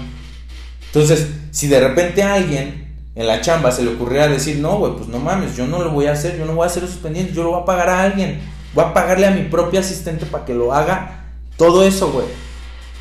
Entonces, 0.88 1.28
si 1.52 1.68
de 1.68 1.80
repente 1.80 2.24
a 2.24 2.36
alguien 2.36 2.96
en 3.16 3.28
la 3.28 3.42
chamba 3.42 3.72
se 3.72 3.84
le 3.84 3.92
ocurriera 3.92 4.28
decir, 4.28 4.60
no, 4.60 4.78
güey, 4.78 4.94
pues 4.96 5.08
no 5.08 5.20
mames, 5.20 5.56
yo 5.56 5.66
no 5.66 5.84
lo 5.84 5.92
voy 5.92 6.06
a 6.06 6.12
hacer, 6.12 6.38
yo 6.38 6.46
no 6.46 6.54
voy 6.54 6.64
a 6.64 6.68
hacer 6.68 6.84
esos 6.84 6.98
pendientes, 6.98 7.36
yo 7.36 7.44
lo 7.44 7.52
voy 7.52 7.62
a 7.62 7.66
pagar 7.66 7.90
a 7.90 8.04
alguien, 8.04 8.40
voy 8.76 8.86
a 8.86 8.94
pagarle 8.94 9.26
a 9.26 9.32
mi 9.32 9.44
propio 9.44 9.80
asistente 9.80 10.26
para 10.26 10.46
que 10.46 10.54
lo 10.54 10.72
haga 10.72 11.17
todo 11.58 11.84
eso, 11.84 12.12
güey. 12.12 12.28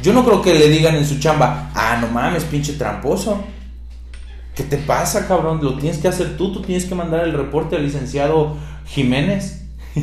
Yo 0.02 0.12
no 0.12 0.24
creo 0.24 0.42
que 0.42 0.54
le 0.54 0.68
digan 0.68 0.94
en 0.96 1.06
su 1.06 1.18
chamba, 1.18 1.70
ah, 1.74 1.98
no 2.00 2.08
mames, 2.08 2.44
pinche 2.44 2.74
tramposo. 2.74 3.44
¿Qué 4.54 4.62
te 4.62 4.78
pasa, 4.78 5.26
cabrón? 5.26 5.60
Lo 5.62 5.76
tienes 5.76 5.98
que 5.98 6.08
hacer 6.08 6.36
tú, 6.36 6.52
tú 6.52 6.62
tienes 6.62 6.86
que 6.86 6.94
mandar 6.94 7.24
el 7.24 7.32
reporte 7.32 7.76
al 7.76 7.84
licenciado 7.84 8.56
Jiménez. 8.86 9.62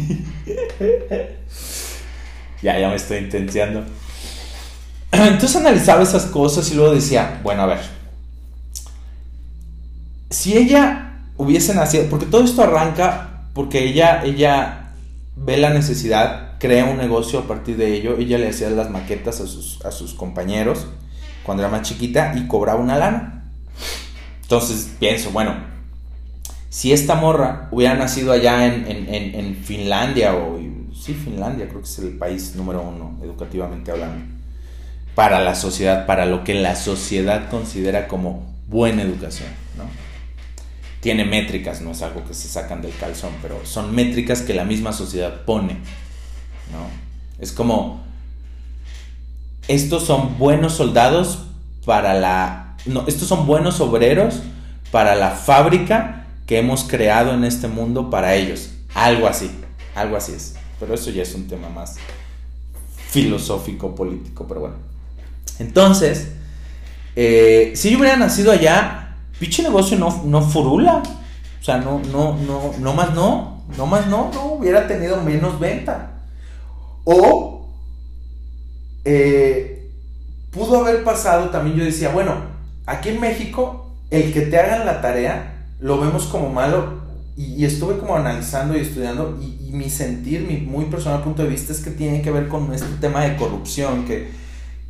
ya, 2.62 2.80
ya 2.80 2.90
me 2.90 2.96
estoy 2.96 3.18
intenciando. 3.18 3.84
Entonces 5.12 5.56
analizaba 5.56 6.04
esas 6.04 6.26
cosas 6.26 6.72
y 6.72 6.76
luego 6.76 6.94
decía, 6.94 7.40
bueno, 7.44 7.64
a 7.64 7.68
ver, 7.68 7.80
si 10.30 10.58
ella 10.58 11.20
hubiese 11.38 11.74
nacido, 11.74 12.06
porque 12.10 12.26
todo 12.26 12.44
esto 12.44 12.64
arranca 12.64 13.30
porque 13.54 13.84
ella, 13.86 14.24
ella 14.24 14.92
ve 15.36 15.58
la 15.58 15.70
necesidad, 15.70 16.53
crea 16.64 16.86
un 16.86 16.98
negocio 16.98 17.40
a 17.40 17.44
partir 17.46 17.76
de 17.76 17.94
ello, 17.94 18.16
ella 18.18 18.38
le 18.38 18.48
hacía 18.48 18.70
las 18.70 18.90
maquetas 18.90 19.42
a 19.42 19.48
sus, 19.48 19.84
a 19.84 19.92
sus 19.92 20.14
compañeros 20.14 20.88
cuando 21.44 21.62
era 21.62 21.70
más 21.70 21.82
chiquita 21.82 22.36
y 22.38 22.48
cobraba 22.48 22.80
una 22.80 22.98
lana. 22.98 23.52
Entonces 24.44 24.94
pienso, 24.98 25.32
bueno, 25.32 25.58
si 26.70 26.94
esta 26.94 27.16
morra 27.16 27.68
hubiera 27.72 27.96
nacido 27.96 28.32
allá 28.32 28.66
en, 28.66 28.86
en 28.88 29.56
Finlandia 29.58 30.36
o... 30.36 30.58
Sí, 30.96 31.14
Finlandia 31.14 31.68
creo 31.68 31.82
que 31.82 31.88
es 31.88 32.00
el 32.00 32.18
país 32.18 32.56
número 32.56 32.82
uno 32.82 33.20
educativamente 33.22 33.92
hablando 33.92 34.24
para 35.16 35.42
la 35.42 35.56
sociedad, 35.56 36.06
para 36.06 36.26
lo 36.26 36.46
que 36.46 36.54
la 36.54 36.78
sociedad 36.78 37.50
considera 37.50 38.08
como 38.08 38.56
buena 38.70 39.02
educación, 39.02 39.50
¿no? 39.78 39.84
Tiene 41.02 41.26
métricas, 41.26 41.82
no 41.82 41.92
es 41.92 42.02
algo 42.02 42.24
que 42.24 42.34
se 42.34 42.48
sacan 42.48 42.82
del 42.82 42.96
calzón, 42.96 43.34
pero 43.42 43.66
son 43.66 43.94
métricas 43.94 44.42
que 44.44 44.54
la 44.54 44.64
misma 44.64 44.94
sociedad 44.94 45.44
pone, 45.44 45.80
Es 47.40 47.52
como, 47.52 48.02
estos 49.68 50.06
son 50.06 50.38
buenos 50.38 50.74
soldados 50.74 51.46
para 51.86 52.14
la, 52.14 52.78
no, 52.86 53.06
estos 53.08 53.28
son 53.28 53.46
buenos 53.46 53.82
obreros 53.82 54.42
para 54.92 55.16
la 55.16 55.32
fábrica 55.32 56.28
que 56.46 56.60
hemos 56.60 56.84
creado 56.84 57.34
en 57.34 57.44
este 57.44 57.68
mundo 57.68 58.10
para 58.10 58.36
ellos, 58.36 58.72
algo 58.94 59.28
así, 59.28 59.52
algo 59.96 60.16
así 60.18 60.34
es, 60.34 60.56
pero 60.80 60.94
eso 60.94 61.10
ya 61.10 61.24
es 61.24 61.34
un 61.36 61.48
tema 61.48 61.70
más 61.70 61.96
filosófico, 63.10 63.94
político, 63.94 64.46
pero 64.48 64.62
bueno. 64.62 64.76
Entonces, 65.60 66.30
eh, 67.16 67.74
si 67.76 67.92
yo 67.92 68.00
hubiera 68.00 68.18
nacido 68.18 68.52
allá, 68.52 69.16
pinche 69.40 69.64
negocio 69.64 69.98
no, 69.98 70.24
no 70.26 70.42
furula. 70.42 71.04
O 71.62 71.64
sea, 71.64 71.78
no, 71.78 72.02
no, 72.12 72.38
no, 72.38 72.74
no 72.80 72.94
más 72.94 73.14
no, 73.14 73.64
no 73.78 73.86
más 73.86 74.08
no, 74.08 74.32
no 74.34 74.46
hubiera 74.46 74.88
tenido 74.88 75.22
menos 75.22 75.60
venta. 75.60 76.13
O 77.04 77.70
eh, 79.06 79.92
pudo 80.52 80.78
haber 80.78 81.04
pasado 81.04 81.50
también, 81.50 81.78
yo 81.78 81.86
decía, 81.86 82.10
bueno, 82.10 82.36
aquí 82.86 83.10
en 83.10 83.20
México, 83.20 83.92
el 84.10 84.34
que 84.34 84.42
te 84.42 84.60
hagan 84.60 84.86
la 84.86 85.02
tarea, 85.02 85.68
lo 85.80 86.00
vemos 86.00 86.26
como 86.26 86.50
malo. 86.50 87.02
Y, 87.36 87.66
estuve 87.66 87.98
como 87.98 88.16
analizando 88.16 88.78
y 88.78 88.82
estudiando 88.82 89.40
y, 89.42 89.68
y, 89.68 89.72
mi 89.72 89.90
sentir, 89.90 90.42
mi 90.42 90.58
muy 90.58 90.86
personal 90.86 91.24
punto 91.24 91.42
de 91.42 91.50
vista 91.50 91.74
es 91.74 91.80
que 91.80 91.90
tiene 91.90 92.22
que 92.22 92.30
ver 92.30 92.48
con 92.48 92.72
este 92.72 92.96
tema 93.02 93.24
de 93.24 93.36
corrupción, 93.36 94.06
que 94.06 94.30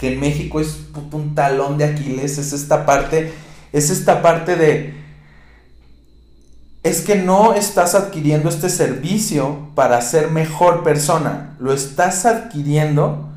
que 0.04 0.12
en 0.12 0.20
México 0.20 0.60
es 0.60 0.80
un 1.14 1.34
talón 1.36 1.78
de 1.78 1.86
Aquiles, 1.86 2.38
es 2.38 2.52
esta 2.52 2.86
parte, 2.86 3.32
es 3.72 3.90
esta 3.90 4.22
parte 4.22 4.58
de, 4.58 4.94
es 6.84 7.02
que 7.02 7.16
no 7.16 7.54
estás 7.54 7.96
adquiriendo 7.96 8.50
este 8.50 8.70
servicio 8.70 9.70
para 9.74 10.02
ser 10.02 10.32
mejor 10.32 10.84
persona, 10.84 11.56
lo 11.60 11.74
estás 11.74 12.26
adquiriendo 12.26 13.30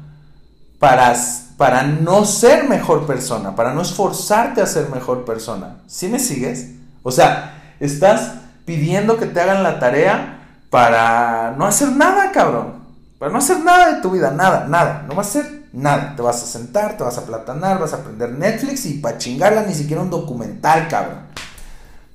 para, 0.79 1.15
para 1.57 1.85
no 1.85 2.25
ser 2.25 2.69
mejor 2.69 3.07
persona, 3.07 3.55
para 3.55 3.73
no 3.73 3.83
esforzarte 3.83 4.61
a 4.61 4.67
ser 4.67 4.91
mejor 4.91 5.25
persona. 5.25 5.77
¿Sí 5.87 6.09
me 6.09 6.19
sigues? 6.19 6.73
O 7.03 7.13
sea, 7.13 7.75
estás 7.81 8.33
pidiendo 8.65 9.17
que 9.17 9.27
te 9.27 9.41
hagan 9.41 9.63
la 9.63 9.79
tarea 9.79 10.41
para 10.71 11.55
no 11.57 11.67
hacer 11.67 11.93
nada, 11.93 12.33
cabrón. 12.33 12.85
Para 13.19 13.33
no 13.33 13.39
hacer 13.39 13.61
nada 13.61 13.95
de 13.95 14.03
tu 14.03 14.11
vida, 14.11 14.31
nada, 14.33 14.67
nada. 14.69 15.05
No 15.09 15.15
va 15.15 15.23
a 15.23 15.25
ser 15.25 15.57
Nada, 15.77 16.15
te 16.17 16.23
vas 16.23 16.43
a 16.43 16.47
sentar, 16.47 16.97
te 16.97 17.05
vas 17.05 17.19
a 17.19 17.27
platanar, 17.27 17.79
vas 17.79 17.93
a 17.93 17.97
aprender 17.97 18.31
Netflix 18.31 18.87
y 18.87 18.95
para 18.95 19.19
chingarla 19.19 19.63
ni 19.65 19.75
siquiera 19.75 20.01
un 20.01 20.09
documental, 20.09 20.89
cabrón. 20.89 21.19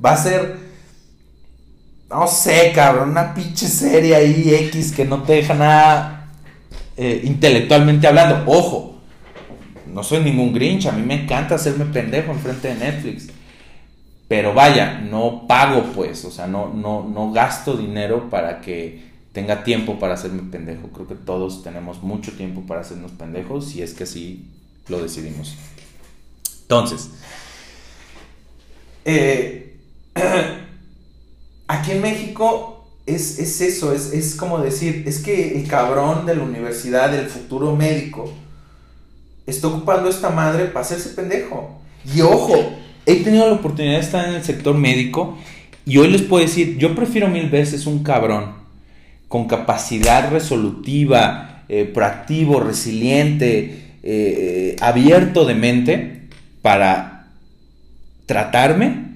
Va 0.04 0.14
a 0.14 0.18
ser, 0.18 0.71
no 2.12 2.28
sé, 2.28 2.72
cabrón, 2.76 3.12
una 3.12 3.34
pinche 3.34 3.68
serie 3.68 4.16
ahí 4.16 4.54
X 4.68 4.92
que 4.92 5.06
no 5.06 5.24
te 5.24 5.34
deja 5.34 5.54
nada 5.54 6.28
eh, 6.98 7.22
intelectualmente 7.24 8.06
hablando. 8.06 8.44
Ojo, 8.52 9.00
no 9.88 10.04
soy 10.04 10.22
ningún 10.22 10.54
Grinch, 10.54 10.88
a 10.88 10.92
mí 10.92 11.02
me 11.02 11.24
encanta 11.24 11.56
hacerme 11.56 11.86
pendejo 11.86 12.32
enfrente 12.32 12.68
de 12.68 12.76
Netflix. 12.76 13.28
Pero 14.28 14.54
vaya, 14.54 15.00
no 15.00 15.46
pago 15.48 15.92
pues, 15.94 16.24
o 16.26 16.32
sea, 16.32 16.48
no, 16.48 16.74
no, 16.74 17.04
no 17.04 17.32
gasto 17.32 17.76
dinero 17.76 18.30
para 18.30 18.62
que 18.62 19.12
tenga 19.34 19.64
tiempo 19.64 20.00
para 20.00 20.14
hacerme 20.14 20.44
pendejo. 20.52 20.90
Creo 20.90 21.08
que 21.08 21.16
todos 21.16 21.64
tenemos 21.64 22.04
mucho 22.04 22.34
tiempo 22.34 22.62
para 22.62 22.82
hacernos 22.82 23.12
pendejos 23.12 23.70
si 23.70 23.82
es 23.82 23.94
que 23.94 24.04
así 24.04 24.46
lo 24.88 25.02
decidimos. 25.02 25.56
Entonces, 26.64 27.10
eh, 29.06 29.78
aquí 31.72 31.92
en 31.92 32.02
México 32.02 32.86
es, 33.06 33.40
eso, 33.40 33.94
es, 33.94 34.12
es, 34.14 34.36
como 34.36 34.60
decir, 34.60 35.04
es 35.08 35.20
que 35.20 35.58
el 35.58 35.68
cabrón 35.68 36.26
de 36.26 36.36
la 36.36 36.44
universidad, 36.44 37.12
del 37.12 37.28
futuro 37.28 37.76
médico, 37.76 38.32
está 39.48 39.68
ocupando 39.68 40.10
esta 40.10 40.30
madre 40.30 40.66
para 40.66 40.86
hacerse 40.86 41.10
pendejo. 41.10 41.80
Y 42.14 42.22
ojo, 42.22 42.56
he 43.06 43.16
tenido 43.24 43.48
la 43.48 43.54
oportunidad 43.54 43.96
de 43.96 44.02
estar 44.02 44.28
en 44.28 44.36
el 44.36 44.44
sector 44.44 44.76
médico 44.76 45.38
y 45.86 45.98
hoy 45.98 46.10
les 46.10 46.22
puedo 46.22 46.44
decir, 46.44 46.78
yo 46.78 46.94
prefiero 46.94 47.28
mil 47.28 47.50
veces 47.50 47.88
un 47.88 48.04
cabrón 48.04 48.54
con 49.28 49.48
capacidad 49.48 50.30
resolutiva, 50.30 51.64
eh, 51.70 51.86
proactivo, 51.86 52.60
resiliente, 52.60 53.94
eh, 54.04 54.76
abierto 54.82 55.46
de 55.46 55.56
mente 55.56 56.22
para 56.62 57.28
tratarme 58.26 59.11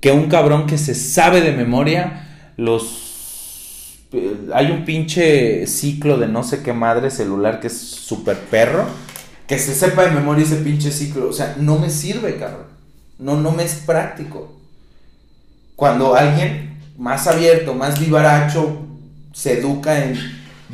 que 0.00 0.12
un 0.12 0.28
cabrón 0.28 0.66
que 0.66 0.78
se 0.78 0.94
sabe 0.94 1.40
de 1.40 1.52
memoria 1.52 2.52
los... 2.56 3.98
eh, 4.12 4.36
Hay 4.54 4.70
un 4.70 4.84
pinche 4.84 5.66
ciclo 5.66 6.18
de 6.18 6.28
no 6.28 6.42
sé 6.42 6.62
qué 6.62 6.72
madre 6.72 7.10
celular 7.10 7.60
que 7.60 7.68
es 7.68 7.78
súper 7.78 8.38
perro. 8.38 8.86
Que 9.46 9.58
se 9.58 9.74
sepa 9.74 10.04
de 10.04 10.10
memoria 10.10 10.44
ese 10.44 10.56
pinche 10.56 10.90
ciclo. 10.90 11.28
O 11.28 11.32
sea, 11.32 11.56
no 11.58 11.78
me 11.78 11.90
sirve, 11.90 12.36
cabrón. 12.36 12.66
No, 13.18 13.40
no 13.40 13.52
me 13.52 13.64
es 13.64 13.74
práctico. 13.76 14.52
Cuando 15.76 16.14
alguien 16.14 16.78
más 16.98 17.26
abierto, 17.26 17.74
más 17.74 18.00
vivaracho, 18.00 18.86
se 19.32 19.60
educa 19.60 20.04
en 20.04 20.16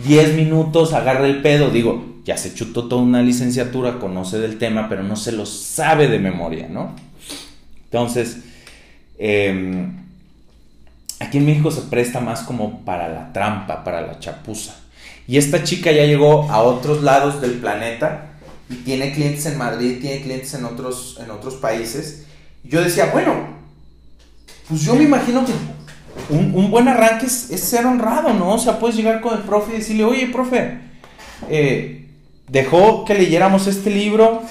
10 0.04 0.34
minutos, 0.34 0.92
agarra 0.92 1.26
el 1.26 1.42
pedo, 1.42 1.70
digo, 1.70 2.20
ya 2.24 2.36
se 2.36 2.54
chutó 2.54 2.86
toda 2.88 3.02
una 3.02 3.22
licenciatura, 3.22 3.98
conoce 3.98 4.38
del 4.38 4.58
tema, 4.58 4.88
pero 4.88 5.02
no 5.02 5.16
se 5.16 5.32
lo 5.32 5.44
sabe 5.44 6.06
de 6.08 6.20
memoria, 6.20 6.68
¿no? 6.68 6.94
Entonces, 7.84 8.38
eh, 9.24 9.86
aquí 11.20 11.38
en 11.38 11.46
México 11.46 11.70
se 11.70 11.82
presta 11.82 12.18
más 12.18 12.40
como 12.40 12.84
para 12.84 13.08
la 13.08 13.32
trampa, 13.32 13.84
para 13.84 14.00
la 14.00 14.18
chapuza. 14.18 14.74
Y 15.28 15.36
esta 15.36 15.62
chica 15.62 15.92
ya 15.92 16.04
llegó 16.04 16.50
a 16.50 16.60
otros 16.62 17.04
lados 17.04 17.40
del 17.40 17.52
planeta 17.52 18.32
y 18.68 18.74
tiene 18.76 19.12
clientes 19.12 19.46
en 19.46 19.58
Madrid, 19.58 19.98
tiene 20.00 20.22
clientes 20.22 20.52
en 20.54 20.64
otros, 20.64 21.20
en 21.22 21.30
otros 21.30 21.54
países. 21.54 22.26
Yo 22.64 22.82
decía, 22.82 23.10
bueno, 23.12 23.32
pues 24.68 24.82
yo 24.82 24.96
me 24.96 25.04
imagino 25.04 25.44
que 25.44 25.52
un, 26.28 26.68
buen 26.72 26.88
arranque 26.88 27.26
es, 27.26 27.48
es, 27.50 27.60
ser 27.60 27.86
honrado, 27.86 28.34
¿no? 28.34 28.54
O 28.54 28.58
sea, 28.58 28.80
puedes 28.80 28.96
llegar 28.96 29.20
con 29.20 29.34
el 29.34 29.44
profe 29.44 29.74
y 29.74 29.78
decirle, 29.78 30.02
oye, 30.02 30.26
profe, 30.26 30.78
eh, 31.48 32.08
dejó 32.48 33.04
que 33.04 33.14
leyéramos 33.14 33.68
este 33.68 33.90
libro, 33.90 34.42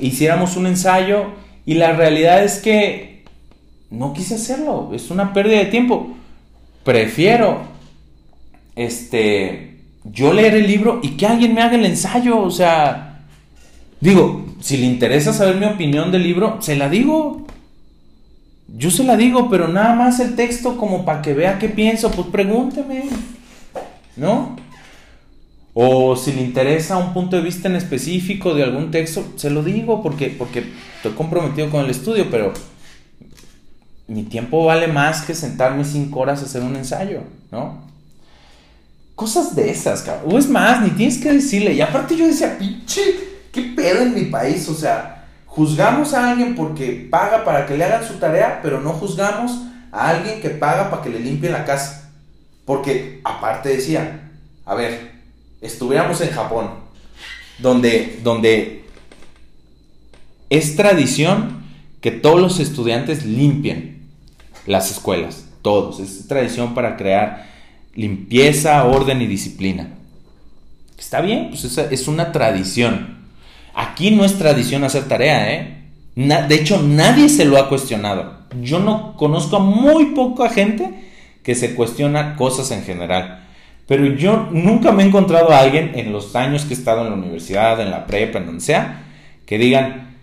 hiciéramos 0.00 0.56
un 0.56 0.66
ensayo, 0.66 1.26
y 1.64 1.74
la 1.74 1.92
realidad 1.92 2.42
es 2.42 2.58
que 2.58 3.15
no 3.90 4.12
quise 4.12 4.34
hacerlo, 4.34 4.90
es 4.94 5.10
una 5.10 5.32
pérdida 5.32 5.58
de 5.58 5.66
tiempo. 5.66 6.16
Prefiero, 6.84 7.60
este, 8.74 9.78
yo 10.04 10.32
leer 10.32 10.54
el 10.54 10.66
libro 10.66 11.00
y 11.02 11.10
que 11.16 11.26
alguien 11.26 11.54
me 11.54 11.62
haga 11.62 11.76
el 11.76 11.84
ensayo, 11.84 12.40
o 12.40 12.50
sea, 12.50 13.20
digo, 14.00 14.46
si 14.60 14.76
le 14.76 14.86
interesa 14.86 15.32
saber 15.32 15.56
mi 15.56 15.66
opinión 15.66 16.10
del 16.10 16.22
libro, 16.22 16.58
se 16.60 16.76
la 16.76 16.88
digo. 16.88 17.46
Yo 18.68 18.90
se 18.90 19.04
la 19.04 19.16
digo, 19.16 19.48
pero 19.48 19.68
nada 19.68 19.94
más 19.94 20.18
el 20.18 20.34
texto 20.34 20.76
como 20.76 21.04
para 21.04 21.22
que 21.22 21.34
vea 21.34 21.58
qué 21.58 21.68
pienso, 21.68 22.10
pues 22.10 22.26
pregúnteme, 22.28 23.04
¿no? 24.16 24.56
O 25.72 26.16
si 26.16 26.32
le 26.32 26.42
interesa 26.42 26.96
un 26.96 27.12
punto 27.12 27.36
de 27.36 27.42
vista 27.42 27.68
en 27.68 27.76
específico 27.76 28.54
de 28.54 28.64
algún 28.64 28.90
texto, 28.90 29.24
se 29.36 29.50
lo 29.50 29.62
digo 29.62 30.02
porque, 30.02 30.34
porque 30.36 30.64
estoy 30.96 31.12
comprometido 31.12 31.70
con 31.70 31.84
el 31.84 31.90
estudio, 31.90 32.26
pero 32.28 32.52
mi 34.08 34.22
tiempo 34.24 34.64
vale 34.64 34.86
más 34.86 35.22
que 35.22 35.34
sentarme 35.34 35.84
cinco 35.84 36.20
horas 36.20 36.42
a 36.42 36.46
hacer 36.46 36.62
un 36.62 36.76
ensayo, 36.76 37.22
¿no? 37.50 37.84
Cosas 39.14 39.56
de 39.56 39.70
esas, 39.70 40.02
cabrón. 40.02 40.34
O 40.34 40.38
es 40.38 40.48
más, 40.48 40.82
ni 40.82 40.90
tienes 40.90 41.18
que 41.18 41.32
decirle. 41.32 41.72
Y 41.72 41.80
aparte 41.80 42.16
yo 42.16 42.26
decía, 42.26 42.58
pinche, 42.58 43.02
¿qué 43.52 43.62
pedo 43.74 44.02
en 44.02 44.14
mi 44.14 44.26
país? 44.26 44.68
O 44.68 44.74
sea, 44.74 45.16
Juzgamos 45.56 46.12
a 46.12 46.32
alguien 46.32 46.54
porque 46.54 47.08
paga 47.10 47.42
para 47.42 47.64
que 47.64 47.78
le 47.78 47.84
hagan 47.84 48.06
su 48.06 48.18
tarea, 48.18 48.60
pero 48.62 48.82
no 48.82 48.90
juzgamos 48.90 49.52
a 49.90 50.10
alguien 50.10 50.42
que 50.42 50.50
paga 50.50 50.90
para 50.90 51.02
que 51.02 51.08
le 51.08 51.18
limpie 51.18 51.48
la 51.48 51.64
casa. 51.64 52.10
Porque 52.66 53.22
aparte 53.24 53.70
decía, 53.70 54.32
a 54.66 54.74
ver, 54.74 55.12
estuviéramos 55.62 56.20
en 56.20 56.28
Japón, 56.28 56.72
donde, 57.58 58.20
donde 58.22 58.84
es 60.50 60.76
tradición 60.76 61.64
que 62.02 62.10
todos 62.10 62.38
los 62.38 62.60
estudiantes 62.60 63.24
limpien 63.24 63.95
las 64.66 64.90
escuelas, 64.90 65.46
todos. 65.62 66.00
Es 66.00 66.28
tradición 66.28 66.74
para 66.74 66.96
crear 66.96 67.46
limpieza, 67.94 68.84
orden 68.84 69.22
y 69.22 69.26
disciplina. 69.26 69.88
Está 70.98 71.20
bien, 71.20 71.48
pues 71.50 71.64
es, 71.64 72.08
una 72.08 72.32
tradición. 72.32 73.16
Aquí 73.74 74.10
no 74.10 74.24
es 74.24 74.38
tradición 74.38 74.84
hacer 74.84 75.08
tarea, 75.08 75.52
¿eh? 75.52 75.72
De 76.14 76.54
hecho, 76.54 76.82
nadie 76.82 77.28
se 77.28 77.44
lo 77.44 77.58
ha 77.58 77.68
cuestionado. 77.68 78.36
Yo 78.62 78.78
no 78.78 79.16
conozco 79.16 79.56
a 79.56 79.60
muy 79.60 80.06
poca 80.06 80.48
gente 80.48 81.06
que 81.42 81.54
se 81.54 81.74
cuestiona 81.74 82.36
cosas 82.36 82.70
en 82.70 82.82
general. 82.82 83.44
Pero 83.86 84.06
yo 84.06 84.48
nunca 84.50 84.90
me 84.92 85.04
he 85.04 85.06
encontrado 85.06 85.50
a 85.50 85.60
alguien 85.60 85.92
en 85.94 86.12
los 86.12 86.34
años 86.34 86.64
que 86.64 86.74
he 86.74 86.76
estado 86.76 87.02
en 87.02 87.10
la 87.10 87.16
universidad, 87.16 87.80
en 87.80 87.90
la 87.90 88.06
prepa, 88.06 88.38
en 88.38 88.46
donde 88.46 88.64
sea, 88.64 89.04
que 89.46 89.58
digan, 89.58 90.16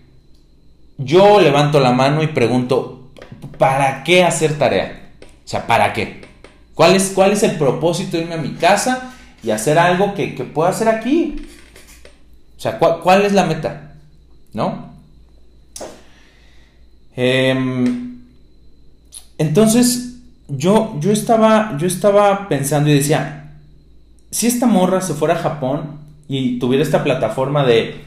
yo 0.98 1.40
levanto 1.40 1.80
la 1.80 1.92
mano 1.92 2.24
y 2.24 2.28
pregunto, 2.28 3.03
¿para 3.58 4.04
qué 4.04 4.24
hacer 4.24 4.58
tarea? 4.58 5.12
O 5.22 5.48
sea, 5.48 5.68
¿para 5.68 5.94
qué? 5.94 6.22
¿Cuál 6.74 6.96
es, 6.96 7.12
cuál 7.14 7.32
es 7.32 7.44
el 7.44 7.58
propósito 7.58 8.18
de 8.18 8.24
irme 8.24 8.36
a 8.36 8.38
mi 8.38 8.54
casa 8.54 9.14
y 9.44 9.52
hacer 9.52 9.78
algo 9.78 10.14
que, 10.14 10.36
que 10.36 10.44
pueda 10.44 10.70
hacer 10.70 10.88
aquí? 10.88 11.46
O 12.58 12.60
sea, 12.60 12.80
¿cuál, 12.80 13.00
cuál 13.02 13.26
es 13.26 13.34
la 13.34 13.46
meta? 13.46 13.94
¿No? 14.54 14.94
Eh, 17.16 17.56
entonces, 19.38 20.16
yo, 20.48 20.96
yo, 21.00 21.12
estaba, 21.12 21.78
yo 21.78 21.88
estaba 21.88 22.48
pensando 22.48 22.90
y 22.90 22.94
decía, 22.94 23.56
si 24.32 24.48
esta 24.48 24.66
morra 24.66 25.02
se 25.02 25.14
fuera 25.14 25.36
a 25.36 25.40
Japón 25.40 26.00
y 26.28 26.60
tuviera 26.60 26.84
esta 26.84 27.04
plataforma 27.04 27.66
de, 27.66 28.02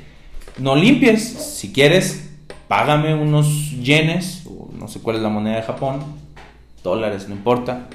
no 0.58 0.74
limpies, 0.76 1.22
si 1.22 1.72
quieres, 1.72 2.30
págame 2.68 3.14
unos 3.14 3.70
yenes, 3.72 4.35
no 4.86 4.92
sé 4.92 5.00
cuál 5.00 5.16
es 5.16 5.22
la 5.22 5.30
moneda 5.30 5.56
de 5.56 5.62
Japón, 5.62 5.98
dólares, 6.84 7.26
no 7.28 7.34
importa. 7.34 7.88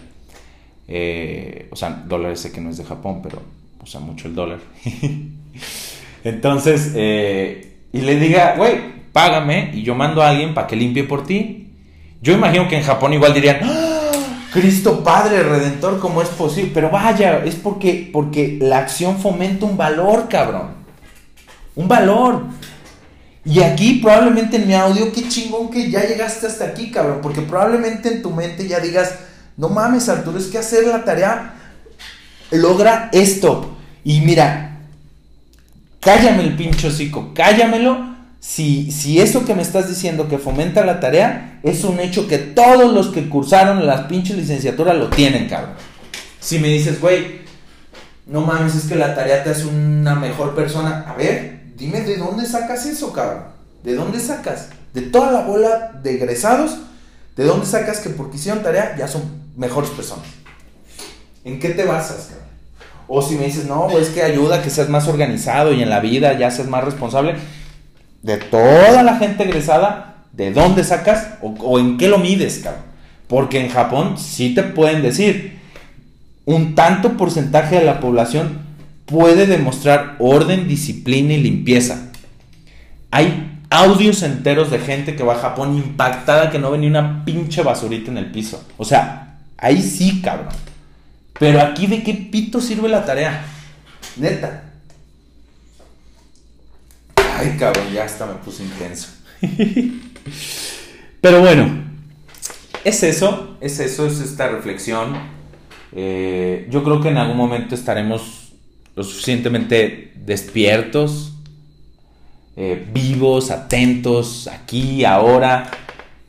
Eh, 0.89 1.69
o 1.71 1.75
sea, 1.77 2.03
dólares 2.05 2.41
sé 2.41 2.51
que 2.51 2.59
no 2.59 2.69
es 2.69 2.75
de 2.75 2.83
Japón, 2.83 3.21
pero 3.23 3.41
usa 3.81 4.01
mucho 4.01 4.27
el 4.27 4.35
dólar. 4.35 4.59
Entonces, 6.25 6.91
eh, 6.93 7.77
y 7.93 8.01
le 8.01 8.19
diga, 8.19 8.55
güey, 8.57 8.77
págame 9.13 9.71
y 9.73 9.83
yo 9.83 9.95
mando 9.95 10.21
a 10.21 10.31
alguien 10.31 10.53
para 10.53 10.67
que 10.67 10.75
limpie 10.75 11.05
por 11.05 11.25
ti. 11.25 11.69
Yo 12.21 12.33
imagino 12.33 12.67
que 12.67 12.75
en 12.75 12.83
Japón 12.83 13.13
igual 13.13 13.33
dirían, 13.33 13.59
¡Ah! 13.63 14.11
Cristo 14.51 15.01
Padre 15.01 15.43
Redentor, 15.43 15.97
¿cómo 15.97 16.21
es 16.21 16.27
posible? 16.27 16.71
Pero 16.73 16.89
vaya, 16.89 17.41
es 17.45 17.55
porque, 17.55 18.09
porque 18.11 18.57
la 18.59 18.79
acción 18.79 19.17
fomenta 19.17 19.65
un 19.65 19.77
valor, 19.77 20.27
cabrón. 20.27 20.71
Un 21.73 21.87
valor. 21.87 22.47
Y 23.43 23.61
aquí 23.61 23.95
probablemente 23.95 24.57
en 24.57 24.67
mi 24.67 24.75
audio, 24.75 25.11
qué 25.11 25.27
chingón 25.27 25.71
que 25.71 25.89
ya 25.89 26.05
llegaste 26.05 26.47
hasta 26.47 26.65
aquí, 26.65 26.91
cabrón. 26.91 27.19
Porque 27.21 27.41
probablemente 27.41 28.09
en 28.09 28.21
tu 28.21 28.31
mente 28.31 28.67
ya 28.67 28.79
digas, 28.79 29.15
no 29.57 29.69
mames, 29.69 30.09
Arturo, 30.09 30.37
es 30.37 30.47
que 30.47 30.59
hacer 30.59 30.85
la 30.85 31.03
tarea 31.03 31.55
logra 32.51 33.09
esto. 33.13 33.77
Y 34.03 34.21
mira, 34.21 34.79
cállame 35.99 36.43
el 36.43 36.55
pincho 36.55 36.87
hocico, 36.87 37.33
cállamelo. 37.33 38.11
Si, 38.39 38.91
si 38.91 39.21
eso 39.21 39.45
que 39.45 39.53
me 39.53 39.61
estás 39.61 39.87
diciendo 39.87 40.27
que 40.27 40.39
fomenta 40.39 40.83
la 40.83 40.99
tarea 40.99 41.59
es 41.61 41.83
un 41.83 41.99
hecho 41.99 42.27
que 42.27 42.39
todos 42.39 42.91
los 42.91 43.09
que 43.09 43.29
cursaron 43.29 43.85
las 43.85 44.01
pinches 44.07 44.35
licenciaturas 44.35 44.97
lo 44.97 45.09
tienen, 45.09 45.47
cabrón. 45.47 45.75
Si 46.39 46.57
me 46.57 46.69
dices, 46.69 46.99
güey, 46.99 47.41
no 48.25 48.41
mames, 48.41 48.75
es 48.75 48.85
que 48.85 48.95
la 48.95 49.13
tarea 49.13 49.43
te 49.43 49.51
hace 49.51 49.67
una 49.67 50.15
mejor 50.15 50.55
persona. 50.55 51.05
A 51.07 51.13
ver, 51.13 51.50
dime 51.81 52.01
de 52.01 52.17
dónde 52.17 52.45
sacas 52.45 52.85
eso, 52.85 53.11
cabrón. 53.11 53.45
¿De 53.83 53.95
dónde 53.95 54.19
sacas? 54.19 54.69
De 54.93 55.01
toda 55.01 55.31
la 55.31 55.41
bola 55.41 55.99
de 56.03 56.13
egresados, 56.13 56.77
¿de 57.35 57.43
dónde 57.43 57.65
sacas 57.65 57.99
que 57.99 58.11
porque 58.11 58.37
hicieron 58.37 58.61
tarea 58.61 58.95
ya 58.95 59.07
son 59.07 59.23
mejores 59.57 59.89
personas? 59.89 60.27
¿En 61.43 61.59
qué 61.59 61.69
te 61.69 61.83
basas, 61.83 62.27
cabrón? 62.29 62.47
O 63.07 63.21
si 63.23 63.35
me 63.35 63.45
dices, 63.45 63.65
no, 63.65 63.89
es 63.97 64.09
que 64.09 64.21
ayuda 64.21 64.61
que 64.61 64.69
seas 64.69 64.89
más 64.89 65.07
organizado 65.07 65.73
y 65.73 65.81
en 65.81 65.89
la 65.89 65.99
vida 65.99 66.37
ya 66.37 66.51
seas 66.51 66.67
más 66.67 66.83
responsable. 66.83 67.35
De 68.21 68.37
toda 68.37 69.01
la 69.01 69.17
gente 69.17 69.43
egresada, 69.43 70.25
¿de 70.33 70.53
dónde 70.53 70.83
sacas 70.83 71.29
o, 71.41 71.49
o 71.49 71.79
en 71.79 71.97
qué 71.97 72.07
lo 72.07 72.19
mides, 72.19 72.59
cabrón? 72.59 72.83
Porque 73.27 73.59
en 73.59 73.69
Japón 73.69 74.19
sí 74.19 74.53
te 74.53 74.61
pueden 74.61 75.01
decir, 75.01 75.59
un 76.45 76.75
tanto 76.75 77.17
porcentaje 77.17 77.77
de 77.77 77.85
la 77.85 77.99
población 77.99 78.70
puede 79.11 79.45
demostrar 79.45 80.15
orden, 80.19 80.67
disciplina 80.67 81.33
y 81.33 81.43
limpieza. 81.43 82.11
Hay 83.11 83.59
audios 83.69 84.23
enteros 84.23 84.71
de 84.71 84.79
gente 84.79 85.15
que 85.15 85.23
va 85.23 85.35
a 85.35 85.39
Japón 85.39 85.77
impactada 85.77 86.49
que 86.49 86.59
no 86.59 86.71
ve 86.71 86.77
ni 86.77 86.87
una 86.87 87.23
pinche 87.25 87.61
basurita 87.61 88.09
en 88.09 88.17
el 88.17 88.31
piso. 88.31 88.65
O 88.77 88.85
sea, 88.85 89.39
ahí 89.57 89.81
sí, 89.81 90.21
cabrón. 90.21 90.53
Pero 91.37 91.61
aquí 91.61 91.87
de 91.87 92.03
qué 92.03 92.13
pito 92.13 92.61
sirve 92.61 92.87
la 92.87 93.05
tarea. 93.05 93.43
Neta. 94.15 94.63
Ay, 97.15 97.55
cabrón, 97.59 97.91
ya 97.93 98.05
hasta 98.05 98.25
me 98.25 98.35
puse 98.35 98.63
intenso. 98.63 99.09
Pero 101.21 101.41
bueno, 101.41 101.83
es 102.83 103.03
eso, 103.03 103.57
es 103.61 103.79
eso, 103.79 104.07
es 104.07 104.19
esta 104.19 104.47
reflexión. 104.47 105.15
Eh, 105.93 106.67
yo 106.69 106.83
creo 106.83 107.01
que 107.01 107.09
en 107.09 107.17
algún 107.17 107.37
momento 107.37 107.75
estaremos 107.75 108.40
lo 109.01 109.05
suficientemente 109.05 110.13
despiertos, 110.15 111.33
eh, 112.55 112.87
vivos, 112.93 113.49
atentos, 113.49 114.47
aquí, 114.47 115.03
ahora, 115.05 115.71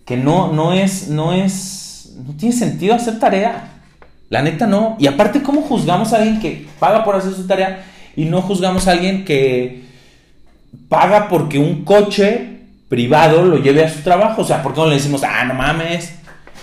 que 0.07 0.17
no, 0.17 0.51
no 0.53 0.73
es, 0.73 1.09
no 1.09 1.35
es, 1.35 2.15
no 2.27 2.33
tiene 2.35 2.55
sentido 2.55 2.95
hacer 2.95 3.19
tarea. 3.19 3.69
La 4.31 4.41
neta 4.41 4.67
no. 4.67 4.97
Y 4.99 5.07
aparte, 5.07 5.43
¿cómo 5.43 5.61
juzgamos 5.61 6.15
a 6.15 6.17
alguien 6.17 6.41
que 6.41 6.67
paga 6.79 7.05
por 7.05 7.15
hacer 7.15 7.35
su 7.35 7.47
tarea 7.47 7.85
y 8.17 8.25
no 8.25 8.41
juzgamos 8.41 8.89
a 8.89 8.93
alguien 8.93 9.27
que 9.27 9.83
paga 10.89 11.29
porque 11.29 11.59
un 11.59 11.85
coche 11.85 12.61
privado 12.89 13.45
lo 13.45 13.59
lleve 13.59 13.85
a 13.85 13.93
su 13.93 14.01
trabajo? 14.01 14.41
O 14.41 14.45
sea, 14.47 14.63
¿por 14.63 14.73
qué 14.73 14.81
no 14.81 14.87
le 14.87 14.95
decimos, 14.95 15.23
ah, 15.25 15.45
no 15.45 15.53
mames, 15.53 16.15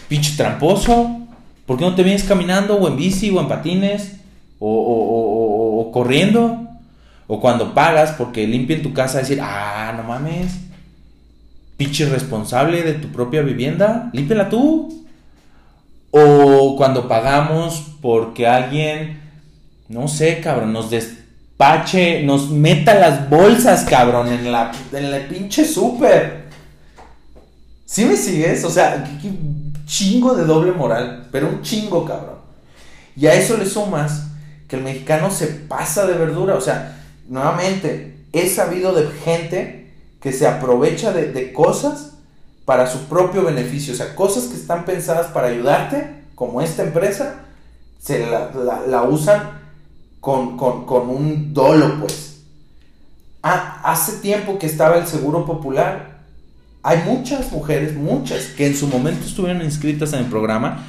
pinche 0.08 0.36
tramposo? 0.36 1.20
¿Por 1.68 1.78
qué 1.78 1.86
no 1.86 1.94
te 1.94 2.02
vienes 2.02 2.24
caminando 2.24 2.78
o 2.78 2.88
en 2.88 2.98
bici 2.98 3.30
o 3.30 3.40
en 3.40 3.48
patines 3.48 4.19
o, 4.60 4.70
o, 4.70 5.82
o 5.82 5.92
corriendo? 5.92 6.68
O 7.28 7.40
cuando 7.40 7.74
pagas 7.74 8.12
porque 8.18 8.48
limpien 8.48 8.82
tu 8.82 8.94
casa, 8.94 9.20
decir, 9.20 9.40
ah, 9.42 9.94
no 9.96 10.04
mames, 10.04 10.52
pinche 11.78 12.06
responsable 12.10 12.84
de 12.84 12.94
tu 12.94 13.08
propia 13.10 13.42
vivienda, 13.42 14.10
límpiala 14.14 14.50
tú. 14.50 15.06
O 16.12 16.76
cuando 16.76 17.08
pagamos 17.08 17.96
porque 18.02 18.48
alguien, 18.48 19.22
no 19.88 20.08
sé, 20.08 20.42
cabrón, 20.42 20.74
nos 20.74 20.90
despache, 20.90 22.24
nos 22.24 22.50
meta 22.50 22.96
las 22.96 23.30
bolsas, 23.30 23.86
cabrón, 23.86 24.28
en 24.30 24.52
la, 24.52 24.72
en 24.92 25.12
la 25.12 25.20
pinche 25.28 25.64
súper. 25.64 26.50
¿Sí 27.86 28.06
me 28.06 28.16
sigues? 28.16 28.64
O 28.66 28.70
sea, 28.70 29.04
qué, 29.22 29.32
chingo 29.86 30.34
de 30.34 30.46
doble 30.46 30.72
moral, 30.72 31.28
pero 31.32 31.48
un 31.48 31.62
chingo, 31.62 32.06
cabrón. 32.06 32.40
Y 33.16 33.28
a 33.28 33.36
eso 33.36 33.56
le 33.56 33.66
sumas 33.66 34.29
que 34.70 34.76
el 34.76 34.84
mexicano 34.84 35.32
se 35.32 35.48
pasa 35.48 36.06
de 36.06 36.14
verdura, 36.14 36.56
o 36.56 36.62
sea, 36.62 37.04
nuevamente, 37.28 38.16
he 38.32 38.48
sabido 38.48 38.94
de 38.94 39.08
gente 39.08 39.92
que 40.22 40.32
se 40.32 40.48
aprovecha 40.48 41.12
de, 41.12 41.52
cosas 41.52 42.12
para 42.66 42.86
su 42.86 43.06
propio 43.06 43.44
beneficio, 43.44 43.94
o 43.94 43.98
sea, 43.98 44.16
cosas 44.16 44.46
que 44.46 44.56
están 44.56 44.86
pensadas 44.86 45.28
para 45.28 45.48
ayudarte, 45.48 46.22
como 46.36 46.62
esta 46.62 46.84
empresa, 46.84 47.42
se 48.00 48.28
la, 48.28 49.04
usan 49.04 49.60
con, 50.20 50.60
un 51.10 51.54
dolo, 51.54 52.00
pues. 52.00 52.44
Ah, 53.42 53.82
hace 53.84 54.18
tiempo 54.20 54.60
que 54.60 54.68
estaba 54.68 54.98
el 54.98 55.08
Seguro 55.08 55.46
Popular, 55.46 56.20
hay 56.84 57.00
muchas 57.06 57.52
mujeres, 57.52 57.96
muchas, 57.96 58.46
que 58.56 58.68
en 58.68 58.76
su 58.76 58.88
momento 58.88 59.26
estuvieron 59.26 59.64
inscritas 59.64 60.14
en 60.14 60.20
el 60.20 60.26
programa, 60.26 60.86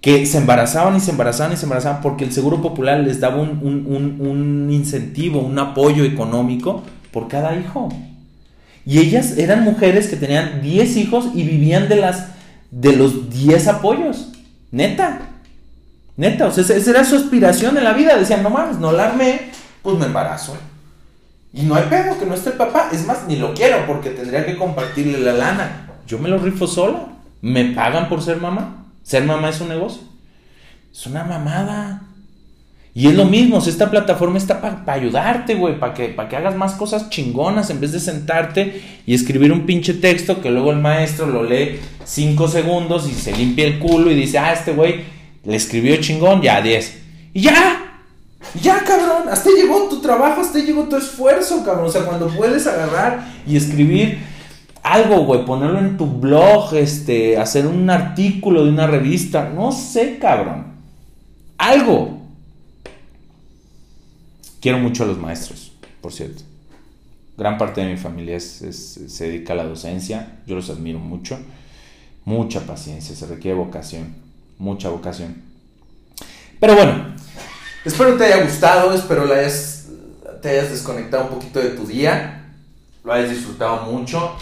que 0.00 0.24
se 0.26 0.38
embarazaban 0.38 0.96
y 0.96 1.00
se 1.00 1.10
embarazaban 1.10 1.52
y 1.52 1.56
se 1.56 1.64
embarazaban 1.64 2.00
porque 2.00 2.24
el 2.24 2.32
Seguro 2.32 2.62
Popular 2.62 3.00
les 3.00 3.20
daba 3.20 3.36
un, 3.36 3.60
un 3.62 4.72
incentivo, 4.72 5.40
un 5.40 5.58
apoyo 5.58 6.04
económico 6.04 6.82
por 7.10 7.28
cada 7.28 7.54
hijo. 7.58 7.90
Y 8.86 8.98
ellas 8.98 9.36
eran 9.36 9.62
mujeres 9.62 10.08
que 10.08 10.16
tenían 10.16 10.62
10 10.62 10.96
hijos 10.96 11.26
y 11.34 11.42
vivían 11.42 11.88
de 11.88 11.96
las 11.96 12.28
de 12.70 12.96
los 12.96 13.30
10 13.30 13.68
apoyos. 13.68 14.32
Neta. 14.70 15.20
Neta, 16.16 16.46
o 16.46 16.50
sea, 16.50 16.64
esa 16.76 16.90
era 16.90 17.04
su 17.04 17.16
aspiración 17.16 17.76
en 17.76 17.84
la 17.84 17.92
vida. 17.92 18.16
Decían, 18.16 18.42
no 18.42 18.50
mames, 18.50 18.78
no 18.78 18.92
la 18.92 19.06
armé, 19.06 19.50
pues 19.82 19.98
me 19.98 20.06
embarazo. 20.06 20.56
Y 21.52 21.62
no 21.62 21.74
hay 21.74 21.84
pedo 21.84 22.18
que 22.18 22.26
no 22.26 22.34
esté 22.34 22.52
papá. 22.52 22.90
Es 22.92 23.06
más, 23.06 23.26
ni 23.26 23.36
lo 23.36 23.54
quiero 23.54 23.86
porque 23.86 24.10
tendría 24.10 24.46
que 24.46 24.56
compartirle 24.56 25.18
la 25.18 25.32
lana. 25.32 25.88
Yo 26.06 26.18
me 26.18 26.28
lo 26.28 26.38
rifo 26.38 26.66
sola. 26.66 27.06
Me 27.42 27.66
pagan 27.66 28.08
por 28.08 28.22
ser 28.22 28.36
mamá. 28.36 28.79
Ser 29.10 29.24
mamá 29.24 29.48
es 29.48 29.60
un 29.60 29.70
negocio. 29.70 30.02
Es 30.92 31.04
una 31.04 31.24
mamada. 31.24 32.02
Y 32.94 33.08
es 33.08 33.14
lo 33.16 33.24
mismo, 33.24 33.58
esta 33.58 33.90
plataforma 33.90 34.38
está 34.38 34.60
para 34.60 34.92
ayudarte, 34.92 35.56
güey, 35.56 35.80
para 35.80 35.94
que, 35.94 36.14
que 36.14 36.36
hagas 36.36 36.54
más 36.54 36.74
cosas 36.74 37.10
chingonas 37.10 37.70
en 37.70 37.80
vez 37.80 37.90
de 37.90 37.98
sentarte 37.98 38.80
y 39.06 39.12
escribir 39.12 39.50
un 39.50 39.66
pinche 39.66 39.94
texto 39.94 40.40
que 40.40 40.52
luego 40.52 40.70
el 40.70 40.78
maestro 40.78 41.26
lo 41.26 41.42
lee 41.42 41.80
cinco 42.04 42.46
segundos 42.46 43.10
y 43.10 43.14
se 43.14 43.32
limpia 43.32 43.66
el 43.66 43.80
culo 43.80 44.12
y 44.12 44.14
dice, 44.14 44.38
ah, 44.38 44.52
este 44.52 44.74
güey 44.74 45.00
le 45.42 45.56
escribió 45.56 45.96
chingón, 45.96 46.40
ya 46.40 46.62
10. 46.62 46.98
Y 47.34 47.40
ya, 47.40 48.04
ya, 48.62 48.84
cabrón, 48.84 49.28
hasta 49.28 49.50
llegó 49.50 49.88
tu 49.88 50.00
trabajo, 50.00 50.40
hasta 50.40 50.60
llegó 50.60 50.84
tu 50.84 50.94
esfuerzo, 50.96 51.64
cabrón. 51.64 51.86
O 51.86 51.90
sea, 51.90 52.02
cuando 52.02 52.28
puedes 52.28 52.64
agarrar 52.68 53.26
y 53.44 53.56
escribir 53.56 54.29
algo, 54.82 55.24
güey, 55.24 55.44
ponerlo 55.44 55.78
en 55.78 55.96
tu 55.96 56.06
blog, 56.06 56.74
este, 56.74 57.38
hacer 57.38 57.66
un 57.66 57.88
artículo 57.90 58.64
de 58.64 58.70
una 58.70 58.86
revista, 58.86 59.50
no 59.54 59.72
sé, 59.72 60.18
cabrón. 60.18 60.66
Algo, 61.58 62.20
Quiero 64.60 64.78
mucho 64.78 65.04
a 65.04 65.06
los 65.06 65.18
maestros, 65.18 65.72
por 66.02 66.12
cierto. 66.12 66.42
Gran 67.36 67.56
parte 67.56 67.80
de 67.80 67.88
mi 67.88 67.96
familia 67.96 68.38
se 68.38 69.24
dedica 69.24 69.54
a 69.54 69.56
la 69.56 69.64
docencia, 69.64 70.40
yo 70.46 70.54
los 70.54 70.68
admiro 70.68 70.98
mucho. 70.98 71.38
Mucha 72.26 72.60
paciencia, 72.66 73.16
se 73.16 73.26
requiere 73.26 73.56
vocación, 73.56 74.14
mucha 74.58 74.90
vocación. 74.90 75.42
Pero 76.60 76.74
bueno, 76.74 77.14
espero 77.86 78.18
te 78.18 78.24
haya 78.24 78.44
gustado, 78.44 78.92
espero 78.92 79.24
te 80.42 80.48
hayas 80.50 80.70
desconectado 80.70 81.24
un 81.24 81.30
poquito 81.30 81.60
de 81.60 81.70
tu 81.70 81.86
día, 81.86 82.52
lo 83.02 83.14
hayas 83.14 83.30
disfrutado 83.30 83.90
mucho. 83.90 84.36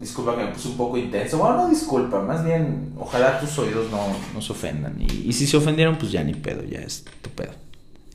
Disculpa 0.00 0.36
que 0.36 0.44
me 0.44 0.52
puse 0.52 0.68
un 0.68 0.76
poco 0.76 0.98
intenso. 0.98 1.38
Bueno, 1.38 1.56
no 1.56 1.68
disculpa, 1.68 2.20
más 2.20 2.44
bien, 2.44 2.92
ojalá 2.98 3.40
tus 3.40 3.58
oídos 3.58 3.86
no, 3.90 4.40
se 4.40 4.52
ofendan. 4.52 4.96
Y, 5.00 5.28
y, 5.28 5.32
si 5.32 5.46
se 5.46 5.56
ofendieron, 5.56 5.96
pues 5.96 6.12
ya 6.12 6.22
ni 6.22 6.34
pedo, 6.34 6.64
ya 6.64 6.80
es 6.80 7.04
tu 7.22 7.30
pedo. 7.30 7.52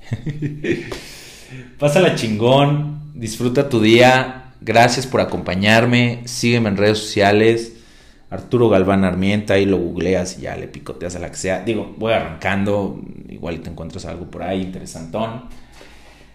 Pásala 1.79 2.15
chingón, 2.15 3.11
disfruta 3.15 3.69
tu 3.69 3.81
día. 3.81 4.53
Gracias 4.61 5.07
por 5.07 5.21
acompañarme. 5.21 6.21
Sígueme 6.25 6.69
en 6.69 6.77
redes 6.77 6.99
sociales. 6.99 7.73
Arturo 8.29 8.69
Galván 8.69 9.05
Armienta, 9.05 9.55
ahí 9.55 9.65
lo 9.65 9.77
googleas 9.77 10.37
y 10.37 10.41
ya 10.41 10.55
le 10.55 10.67
picoteas 10.67 11.15
a 11.15 11.19
la 11.19 11.31
que 11.31 11.37
sea. 11.37 11.63
Digo, 11.63 11.95
voy 11.97 12.13
arrancando, 12.13 13.01
igual 13.27 13.61
te 13.61 13.71
encuentras 13.71 14.05
algo 14.05 14.25
por 14.25 14.43
ahí 14.43 14.61
interesantón. 14.61 15.45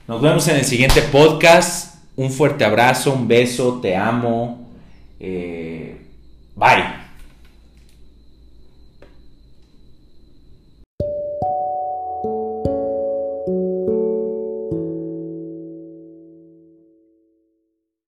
Nos 0.08 0.20
vemos 0.20 0.48
en 0.48 0.56
el 0.56 0.64
siguiente 0.64 1.02
podcast. 1.02 1.94
Un 2.16 2.30
fuerte 2.30 2.64
abrazo, 2.64 3.12
un 3.12 3.28
beso, 3.28 3.80
te 3.80 3.96
amo. 3.96 4.63
Eh, 5.20 5.96
bye. 6.56 7.03